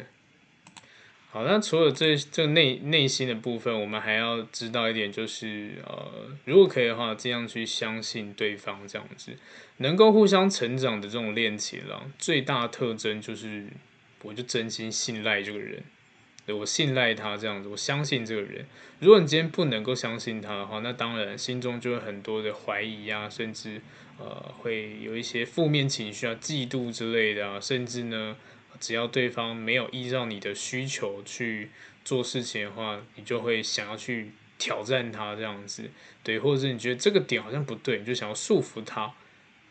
[1.29, 9.33] 好，那除了这这内内心的部分，我们还要知道一点，就是呃，如果可以的话，尽量去相信对方，这样子
[9.77, 13.67] 能够互相成长的这种恋情啦，最大特征就是，
[14.23, 15.83] 我就真心信赖这个人。
[16.47, 18.65] 我信赖他这样子，我相信这个人。
[18.99, 23.81] 如果你今天不能够相信他的话，那当然心中就会很多的怀疑啊，甚至
[24.19, 28.35] 呃会有一些负面情绪啊、嫉妒之类的啊，甚至呢，
[28.79, 31.69] 只要对方没有依照你的需求去
[32.03, 35.89] 做事情的话，你就会想要去挑战他这样子，
[36.23, 39.13] 对，或者是你觉得这个点好像不对，你就想要束缚他，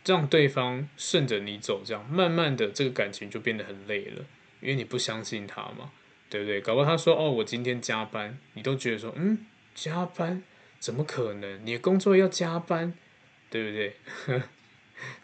[0.05, 4.25] 让对方顺着你走，这样慢慢的这个感情就变得很累了，
[4.61, 5.91] 因为你不相信他嘛。
[6.29, 6.61] 对不对？
[6.61, 10.43] 搞不好他说哦，我今天加班，你都觉得说嗯，加班
[10.81, 11.65] 怎么可能？
[11.65, 12.93] 你的工作要加班，
[13.51, 13.97] 对不对？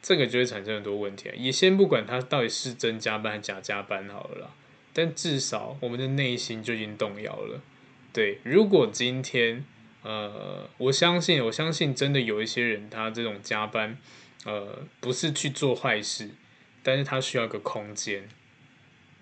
[0.02, 1.34] 这个就会产生很多问题啊。
[1.36, 4.54] 也先不管他到底是真加班还是假加班好了，
[4.92, 7.60] 但至少我们的内心就已经动摇了。
[8.12, 9.64] 对，如果今天
[10.02, 13.96] 呃，我相信，我相信真的有一些人，他这种加班
[14.44, 16.30] 呃，不是去做坏事，
[16.82, 18.28] 但是他需要个空间。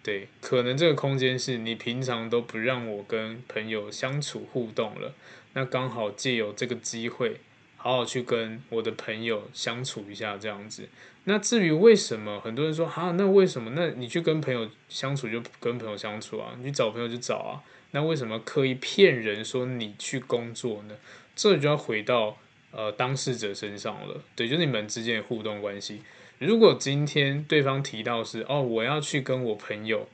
[0.03, 5.15] 对，可能这个空间是你平常都不让我跟朋友相处互动了，
[5.53, 7.37] 那刚好借由这个机会，
[7.83, 10.87] 好好去跟我的朋友相处一下这样子。
[11.25, 13.71] 那至于为什么，很多人说哈，那为什么？
[13.75, 20.95] 那你去跟朋友相处就跟朋友相处啊，你去找朋友就找啊，那为什么刻意骗人说你去工作呢？
[21.35, 22.37] 这就要回到
[22.71, 26.03] 呃当事者身上了，对，就是你们之间的互动关系。
[26.39, 30.07] 如果今天对方提到是哦，我要去跟我朋友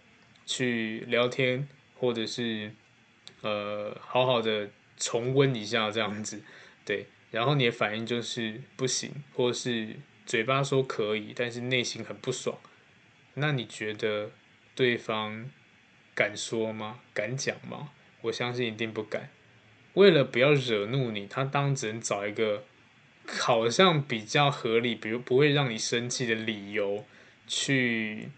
[0.45, 2.73] 去聊天，或者是
[3.43, 6.43] 呃好好的重温一下这样子，
[6.85, 12.59] 对，然后你的反应就是不行，或是嘴巴说可以，但是内心很不爽，
[13.35, 14.31] 那你觉得
[14.75, 15.51] 对方
[16.14, 17.01] 敢说吗？
[17.12, 17.90] 敢讲吗？
[18.22, 19.29] 我相信一定不敢。
[19.94, 22.64] 为了不要惹怒你，他当然只能找一个。
[23.29, 27.05] 好像比较合理，比如不会让你生气的理由
[27.49, 28.29] 去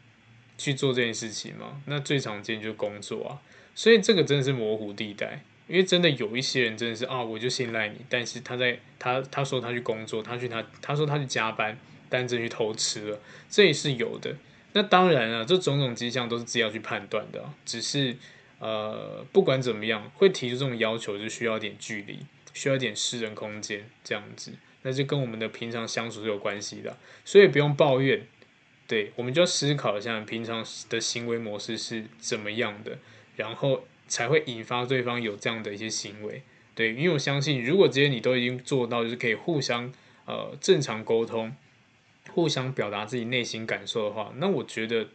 [0.56, 1.82] 去做这件事情嘛？
[1.84, 3.30] 那最常见就是工作啊，
[3.74, 14.34] 所以这个真的是模糊地带，因为真的有一些人真的是啊，我就信赖你，但是他在他他说他去工作，他去他他说他去加班，但真去偷吃了，这也是有的。
[14.72, 18.16] 那当然啊，这种种迹象都是自己要去判断的，只是
[18.58, 22.18] 呃，不管怎么样，会提出这种要求，就需要点距离，
[22.52, 24.52] 需要点私人空间，这样子，
[24.82, 28.26] 那就跟我们的平常相处是有关系的，所以不用抱怨，
[28.86, 32.98] 对，我们就要思考一下平常的行为模式是怎么样的，
[33.36, 36.42] 然后才会引发对方有这样的一些行为，
[36.74, 39.92] 对，因为我相信，如果这些你都已经做到，就是可以互相
[40.24, 41.54] 呃正常沟通，
[42.32, 45.08] 互相表达自己内心感受的话，那我觉得。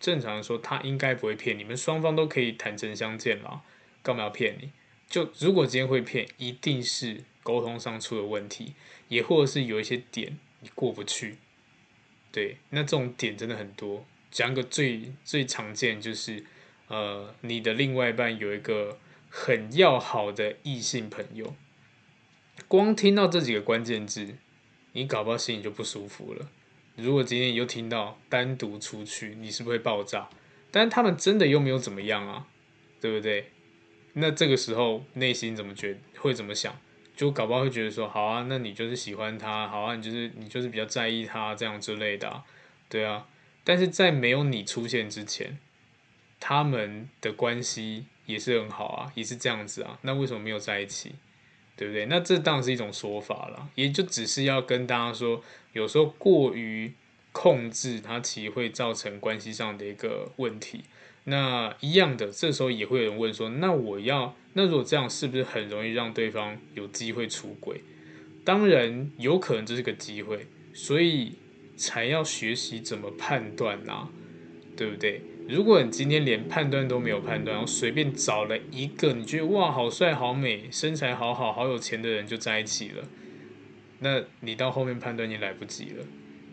[0.00, 3.60] 正常的说，他应该不会骗你们，双方都可以坦诚相见啦，
[4.02, 4.70] 干嘛要骗你？
[5.10, 8.72] 就如果今天会骗，一定是沟通上出了问题，
[9.08, 11.36] 也或者是有一些点你过不去。
[12.32, 14.06] 对，那这种点真的很多。
[14.30, 16.42] 讲个最最常见就是，
[16.90, 21.54] 呃，你的另外一半有一个很要好的异性朋友，
[22.66, 24.34] 光听到这几个关键字，
[24.94, 26.50] 你搞不好心里就不舒服了。
[26.96, 30.28] 如果今天你又听到单独出去，你是不是会爆炸？
[30.72, 32.48] 但他们真的又没有怎么样啊，
[33.00, 33.50] 对不对？
[34.14, 36.76] 那这个时候内心怎么觉会怎么想？
[37.16, 42.42] 就搞不好会觉得说，好啊，那你就是喜欢他，好啊，你就是你就是比较在意他这样之类的，
[42.88, 43.28] 对啊。
[43.62, 45.56] 但是在没有你出现之前，
[46.40, 49.98] 他们的关系也是很好啊，也是这样子啊。
[50.02, 51.12] 那为什么没有在一起？
[51.76, 52.04] 对不对？
[52.06, 56.92] 那这当然是一种说法了，也就只是要跟大家说，有时候过于
[57.32, 60.82] 控制，它其实会造成关系上的一个问题。
[61.24, 67.80] 那一样的，这时候也会有人问说，那我要，那如果这样，是不是很容易让对方有机会出轨？
[68.44, 71.38] 当然有可能这是个机会，所以
[71.76, 74.10] 才要学习怎么判断啊，
[74.76, 75.22] 对不对？
[75.50, 83.02] 如果你今天连判断都没有判断，然后随便找了一个你觉得哇好帅好美身材好好好有钱的人就在一起了，
[83.98, 86.04] 那你到后面判断也来不及了。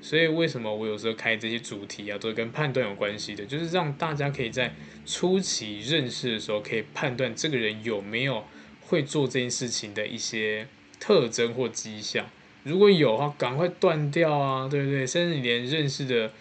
[0.01, 4.73] 所以为什么我有时候开这些主题啊，都是跟判断有关系的，就是让大家可以在
[5.05, 8.43] 初期认识的时候，可以判断这个人有没有
[8.81, 10.67] 会做这件事情的一些
[10.99, 12.27] 特征或迹象。
[12.63, 15.05] 如果有的话，赶快断掉啊，对不对？
[15.05, 16.31] 甚至你连认识的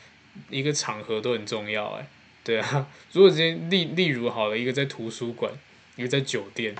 [0.51, 2.07] 一个场合都很重要，哎。
[2.47, 5.53] 对啊，如果今天例例如好了，一个在图书馆，
[5.97, 6.76] 一个在酒店，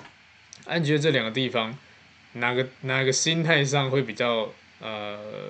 [0.65, 1.77] 啊，你觉得这两个地方
[2.35, 5.49] 哪个哪个心态上会比较呃，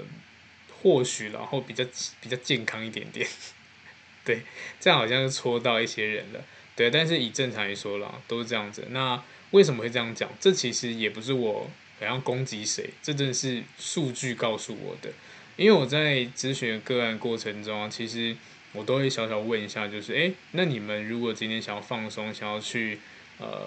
[0.80, 1.84] 或许然后比较
[2.22, 3.28] 比较健康一点点？
[4.24, 4.40] 对，
[4.80, 6.42] 这样好像是戳到一些人了。
[6.74, 8.86] 对，但是以正常来说啦，都是这样子。
[8.92, 10.30] 那为什么会这样讲？
[10.40, 15.10] 这其实也不是我好像攻击谁，这真的是数据告诉我的。
[15.56, 18.34] 因为我在咨询个案过程中，其实。
[18.76, 23.00] 我都会小小问一下，就是诶，那你们如果今天想要放松，想要去，
[23.38, 23.66] 呃，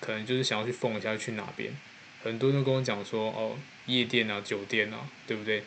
[0.00, 1.72] 可能就是想要去疯一下，去哪边？
[2.22, 5.64] 很多人都跟我讲说，哦，夜店啊，酒店啊，对不对？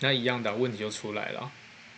[0.00, 1.50] 那一样的问题就出来了。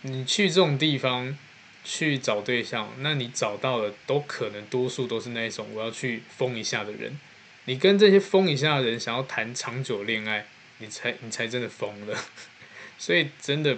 [0.02, 1.36] 你去这种地方
[1.84, 7.20] 去找对象，那你找到了，都可能多数都是那一种我要去疯一下的人。
[7.66, 10.46] 你跟这些疯一下的人想要谈长久恋爱，
[10.78, 12.16] 你才你才真的疯了。
[12.98, 13.76] 所以真的。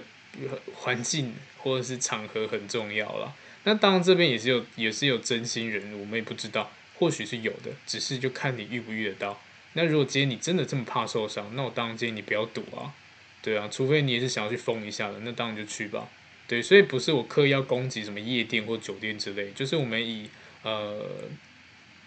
[0.74, 3.32] 环境或者是场合很重要啦。
[3.64, 9.40] 那当然这边也是有也是有真心人，我们也不知道，或许是有的，只是就看你遇不遇得到。
[9.74, 12.92] 那如果今天你真的这么怕受伤，那我当然建议你不要赌啊，
[13.40, 16.08] 对啊，除非你也是想要去疯一下的，那当然就去吧。
[16.48, 20.28] 对，所以不是我刻意要攻击什么夜店或酒店之类，就是我们以
[20.62, 21.06] 呃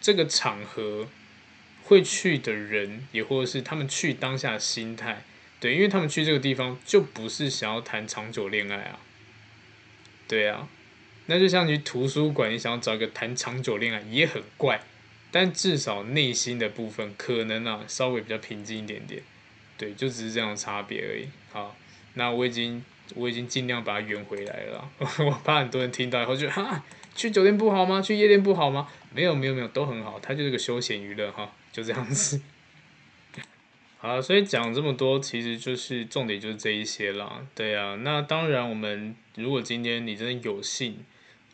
[0.01, 1.07] 这个场合
[1.83, 5.23] 会去的人，也或者是他们去当下的心态。
[5.65, 8.99] 对，因为他们去这个地方就不是想要谈长久恋爱啊，
[10.27, 10.67] 对啊，
[11.25, 14.79] 那就像去图书馆，你想要找一个谈长久恋爱也很怪，
[15.31, 19.23] 但至少内心的部分可能啊稍微比较平静一点点，
[19.75, 21.27] 对，就只是这样的差别而已。
[21.51, 21.75] 好，
[22.13, 22.85] 那我已经
[23.15, 24.87] 我已经尽量把它圆回来了，
[25.25, 26.85] 我怕很多人听到以后就哈，
[27.15, 27.99] 去酒店不好吗？
[27.99, 28.87] 去夜店不好吗？
[29.11, 32.39] 没有没有没有，都很好，它就是个休闲娱乐哈，就这样子。
[34.05, 37.43] 啊，所以讲这么多，其实就是重点就是这一些啦。
[37.55, 41.03] 对啊，那当然，我们如果今天你真的有幸，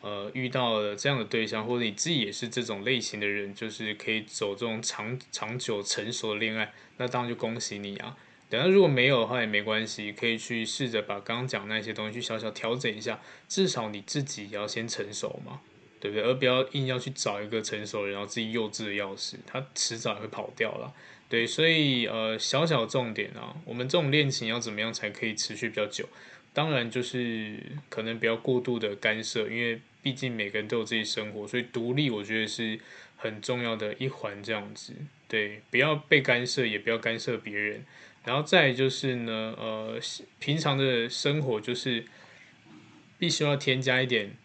[0.02, 8.14] 呃，遇到了这样的对象，或者你自己也是这种类型的人，就是可以走这种长长久成熟的恋爱，那当然就恭喜你啊。
[8.50, 15.62] 等下如果没有的话也没关系，可以去试着把刚刚讲那些东西去小小调整一下，至少你自己也要先成熟嘛，
[15.98, 16.22] 对不对？
[16.22, 20.92] 而不要硬要去找一个成熟人，然后自己幼稚的要死，他迟早也会跑掉了。
[21.32, 26.06] 对，所以呃，小小重点啊，我们这种恋情要怎么样才可以持续比较久？
[26.52, 27.58] 当然就是
[27.88, 32.78] 可能不要过度的干涉，因为毕竟每个人都有自己生活，所以独立我觉得是
[33.16, 34.42] 很重要的一环。
[34.42, 34.92] 这样子，
[35.26, 37.82] 对，不要被干涉，也不要干涉别人。
[38.26, 39.98] 然后再就是呢，呃，
[40.38, 42.04] 平常的生活就是
[43.18, 44.36] 必须要添加一点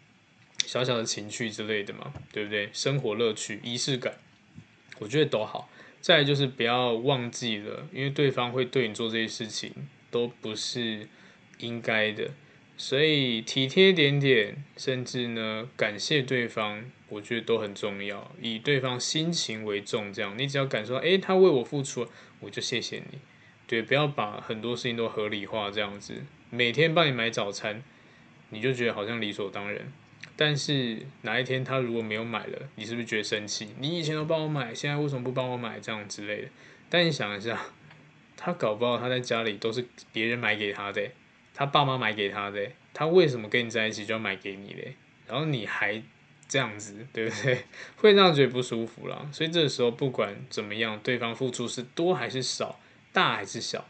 [0.66, 2.70] 小小的情趣之类的嘛，对不对？
[2.72, 4.14] 生活乐趣、仪式感，
[5.00, 5.70] 我觉得都好。
[6.08, 9.74] 再就是不要忘记了，因为对方会对你做这些事情，
[10.10, 11.06] 都不是
[11.58, 12.32] 应该的。
[12.78, 18.32] 所以体贴点点，甚至呢感谢对方，我觉得都很重要。
[18.42, 22.08] 以对方心情为重，这样你只要感受到，诶，他为我付出，
[22.40, 23.20] 我就谢谢你。
[23.68, 26.24] 对，不要把很多事情都合理化，这样子。
[26.50, 27.84] 每天帮你买早餐，
[28.52, 29.92] 你就觉得好像理所当然。
[30.38, 33.70] 但是哪一天他如果没有买了，你是不是觉得生气？
[33.80, 35.80] 你以前都帮我买，现在为什么不帮我买？
[35.80, 36.48] 这样之类的。
[36.90, 37.60] 但你想一下，
[38.38, 41.10] 他搞不好他在家里都是别人买给他的。
[41.54, 44.96] 他爸妈买给他的，他为什么跟你在一起就要买给你嘞？
[45.26, 46.00] 然后你还
[46.48, 47.64] 这样子，对不对？
[47.98, 49.28] 会让人觉得不舒服啦。
[49.34, 52.80] 所以这个时候不管怎么样，对方付出是多还是少，
[53.12, 53.90] 大还是小，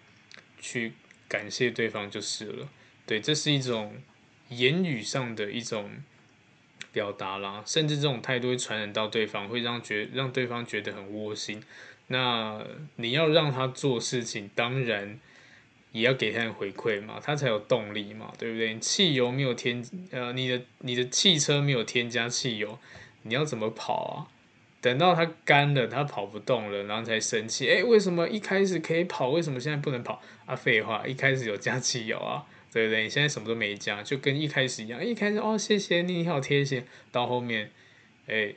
[0.61, 0.93] 去
[1.27, 2.69] 感谢对方就是了。
[3.05, 3.97] 对，这是一种
[4.47, 5.91] 言语上的一种
[6.97, 11.61] 表达啦，甚至这种态度会传染到对方，会让觉让对方觉得很窝心。
[12.07, 12.59] 那
[12.95, 15.19] 你要让他做事情，当然。
[15.93, 18.77] 也要给他回馈嘛，他才有动力嘛，对不对？
[18.77, 22.77] 汽油没有添，呃，你的你的汽车没有添加汽油，
[23.23, 24.15] 你要怎么跑啊？
[24.79, 27.67] 等到它干了，它跑不动了，然后才生气。
[27.67, 30.21] 诶，为什么一开始可以跑，为什么现在不能跑？
[30.45, 33.03] 啊，废话，一开始有加汽油啊，对不对？
[33.03, 35.03] 你现在什么都没加，就跟一开始一样。
[35.03, 36.83] 一开始哦，谢谢你，你好贴心。
[37.11, 37.71] 到后面，
[38.27, 38.55] 诶，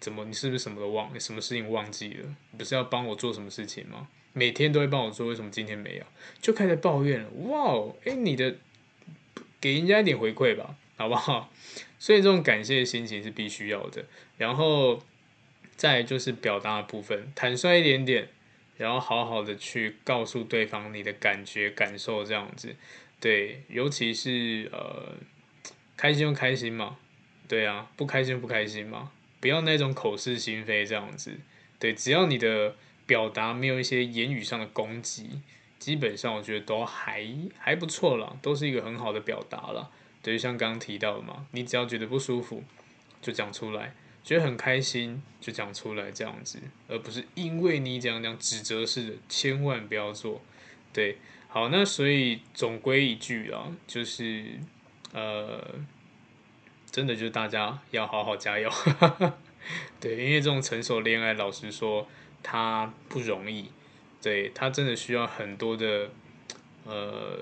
[0.00, 1.10] 怎么你是不是什么都忘？
[1.14, 2.36] 你什么事情忘记了？
[2.50, 4.08] 你不是要帮我做什么事情吗？
[4.32, 6.04] 每天都会帮我做，为什么今天没有？
[6.40, 7.28] 就开始抱怨了。
[7.48, 8.56] 哇哦，诶，你的
[9.60, 11.52] 给人家一点回馈吧，好不好？
[12.00, 14.04] 所以这种感谢的心情是必须要的。
[14.38, 15.00] 然后
[15.76, 18.28] 再就是表达的部分，坦率一点点，
[18.76, 22.74] 然后好好的去告诉对方你的感觉、感受，这样子。
[23.22, 25.14] 对，尤其是呃，
[25.96, 26.98] 开心就开心嘛，
[27.48, 29.10] 对啊，不开心就不开心嘛，
[29.40, 31.32] 不要那种口是心非这样子。
[31.78, 32.76] 对，只要你的。
[33.04, 35.40] 表达没有一些言语上的攻击，
[35.78, 37.26] 基本上我觉得都还
[37.58, 39.90] 还不错啦，都是一个很好的表达啦。
[40.22, 42.62] 对，像刚刚提到的嘛，你只要觉得不舒服，
[43.20, 43.92] 就讲出来；
[44.22, 50.40] 觉得很开心，就讲出来，这样子，而不是因为你这样这样指责式的，千万不要做。
[50.92, 51.18] 对，
[51.52, 54.58] 好，那所以总归一句啊，就是
[55.12, 55.62] 呃，
[56.90, 58.70] 真的就是大家要好好加油。
[60.00, 62.08] 对，因为这种成熟恋爱，老实说。
[62.44, 63.66] 他不容易，
[64.20, 66.10] 对，他真的需要很多的，
[66.84, 67.38] 呃，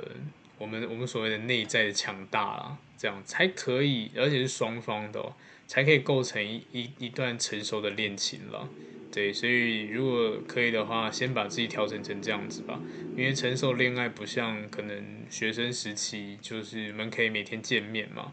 [0.58, 5.32] 我们我们所谓的内在的强大啊，这样才可以，而且是双方的哦，
[5.66, 8.68] 才可以构成一一一段成熟的恋情了。
[9.12, 12.80] 对，所以如果可以的话，先把自己调整成这样子吧，
[13.16, 18.32] 因为成熟恋爱不像可能学生时期，就是我们可以每天见面嘛，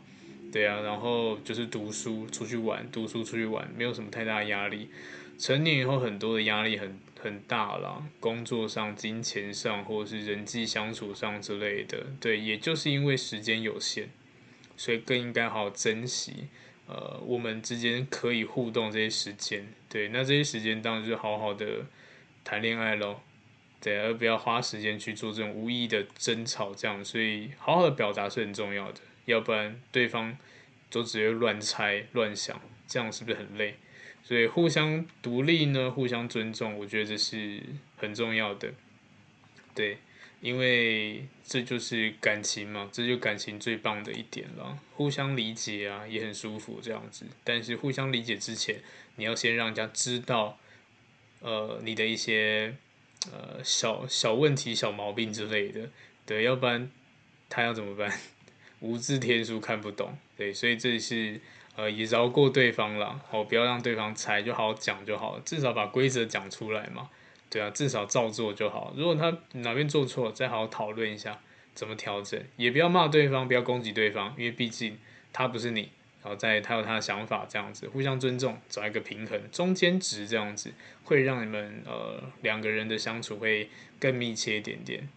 [0.51, 4.89] 对啊，然后就是读书出去玩，读书出去玩，没有什么太大压力。
[5.39, 12.07] 成年以后，很多的压力很很大了，工作上、金钱上，或者是人际相处上之类的。
[12.19, 14.09] 对，也就是因为时间有限，
[14.75, 16.47] 所以更应该好好珍惜，
[16.87, 19.67] 呃，我们之间可以互动这些时间。
[19.89, 21.85] 对，那这些时间当然就是好好的
[22.43, 23.19] 谈恋爱喽，
[23.81, 26.73] 对，而不要花时间去做这种无意义的争吵。
[26.73, 30.37] 这样，所以好好的表达是很重要的，要不然对方
[30.89, 33.75] 都只会乱猜乱想，这样是不是很累？
[34.23, 37.61] 所以互相独立呢，互相尊重，我觉得这是
[37.95, 38.73] 很重要的。
[39.73, 39.99] 对，
[40.41, 44.77] 因为这就是感情嘛，这就感情最棒的一点了。
[44.95, 47.25] 互相理解啊，也很舒服这样子。
[47.43, 48.79] 但是互相理解之前，
[49.15, 50.57] 你要先让人家知道，
[51.41, 52.75] 呃，你的一些
[53.31, 55.89] 呃小小问题、小毛病之类的。
[56.25, 56.91] 对，要不然
[57.49, 58.11] 他要怎么办？
[58.81, 60.17] 无字天书看不懂。
[60.35, 61.39] 对，所以这是。
[61.77, 67.07] 呃，也饶过对方了，好，不要让对方猜，就好好讲就好了，至少把规则讲出来嘛，
[67.49, 68.93] 对啊，至少照做就好。
[68.95, 71.39] 如果他哪边做错，再好好讨论一下
[71.73, 74.97] 怎么调整，也不要骂对方，不要攻击对方，因为毕竟
[75.31, 75.91] 他不是你，
[76.23, 80.73] 然后在他有他的想法，这样子互相尊重，找一个平衡，中间值这样子
[81.03, 83.69] 会让你们呃两个人的相处会
[83.99, 85.07] 更密切一点点。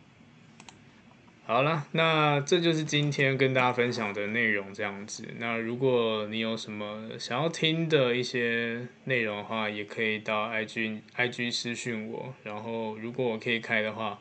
[1.50, 5.24] 好了，那这就是今天跟大家分享的内容，这样子。
[5.38, 12.32] 那如果你有什么想要听的一些内容的话，也可以到 IG IG 私讯我。
[12.44, 14.20] 然后如果我可以开的话，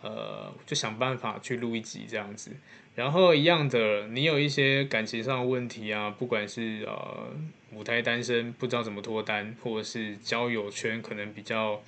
[0.00, 2.50] 呃，就想办法去录一集这样子。
[2.94, 7.28] 然后一样的，你有一些感情上的问题啊，不管是呃
[7.70, 11.82] 母胎单身不知道怎么脱单，或者是交友圈可能比较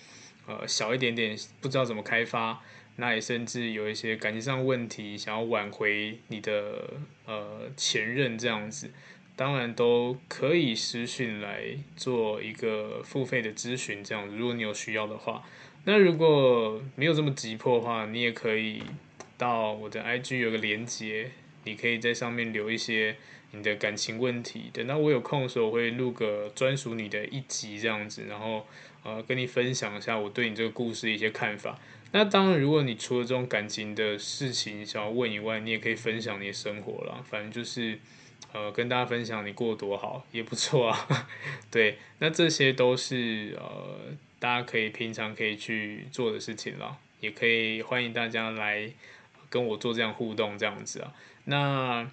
[0.47, 2.61] 呃小一点点，不知道怎么开发。
[2.97, 6.95] 那也甚至有一些感情上问题，想要挽回你的
[7.27, 8.91] 呃前任这样子，
[9.35, 15.43] 当然都可以私讯来做一个付费的咨询，这样子，如果你有需要的话。
[15.85, 18.81] 那如果没有这么急迫的话，你也可以
[19.37, 21.33] 到我的 IG 有个连接，
[21.65, 23.17] 你可以在上面留一些
[23.51, 24.71] 你的感情问题。
[24.73, 28.65] 等到我有空的时候，我会录个专属你的一集这样子，然后
[29.03, 31.77] 呃跟你分享一下我对你这个故事的一些看法。
[32.15, 37.25] 那当然，如果你除了这种感情的事情想要问以外，你也可以分享你的生活啦。
[37.25, 37.99] 反正就是，
[38.53, 41.27] 呃，跟大家分享你过多好也不错啊。
[41.73, 46.99] 对，那这些都是呃大家可以平常可以去做的事情啦。
[47.21, 48.93] 也可以欢迎大家来
[49.49, 51.15] 跟我做这样互动这样子啊。
[51.47, 52.11] 那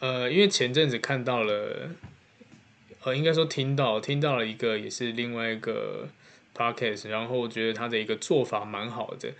[0.00, 1.90] 呃，因为前阵子看到了，
[3.04, 6.08] 呃，应该说听到听到了一个，也是另外一个。
[6.56, 9.32] Podcast，然后我觉得他的一个做法蛮好的，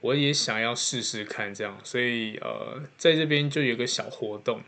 [0.00, 4.60] 我也想要试试看这样，所以呃，在这边就有个小活动。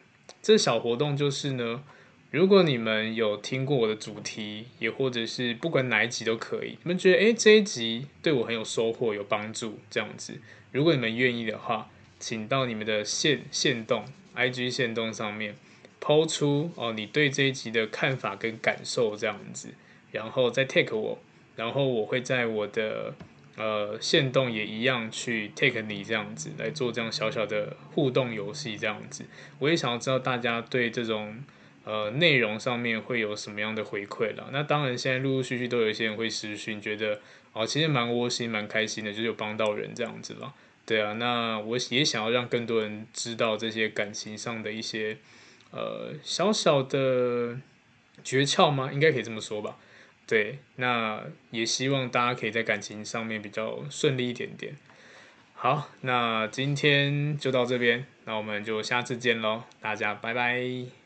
[0.43, 1.83] 这小活动就是呢，
[2.31, 10.41] 如果你们有听过我的主题，也或者是不管哪一集都可以，你们觉得诶这一集对我很有收获、有帮助这样子，
[10.73, 14.05] 如果你们愿意的话，请到你们的限限动
[14.37, 15.57] IG 限动上面
[16.01, 19.69] 抛出哦你对这一集的看法跟感受这样子，
[20.11, 21.19] 然后再 take 我。
[21.57, 23.15] 然后我会在我的
[23.57, 29.25] 呃线动也一样去 take 你这样子来做这样小小的互动游戏这样子，
[29.59, 31.43] 我也想要知道大家对这种
[31.85, 34.49] 呃内容上面会有什么样的回馈啦。
[34.53, 37.21] 那当然现在陆陆续续都有一些人会私讯，觉得
[37.53, 40.53] 哦其实蛮窝心蛮开心的，就是有帮到人这样子啦。
[40.85, 45.17] 对啊，那我也想要让更多人知道这些感情上的一些
[45.71, 47.57] 呃小小的
[48.25, 48.91] 诀窍吗？
[48.93, 49.77] 应该可以这么说吧。
[50.27, 54.75] 对，那也希望大家可以在感情上面比较顺利一点点。
[55.55, 61.02] 好，那今天就到这边，那我们就下次见喽，大家拜拜。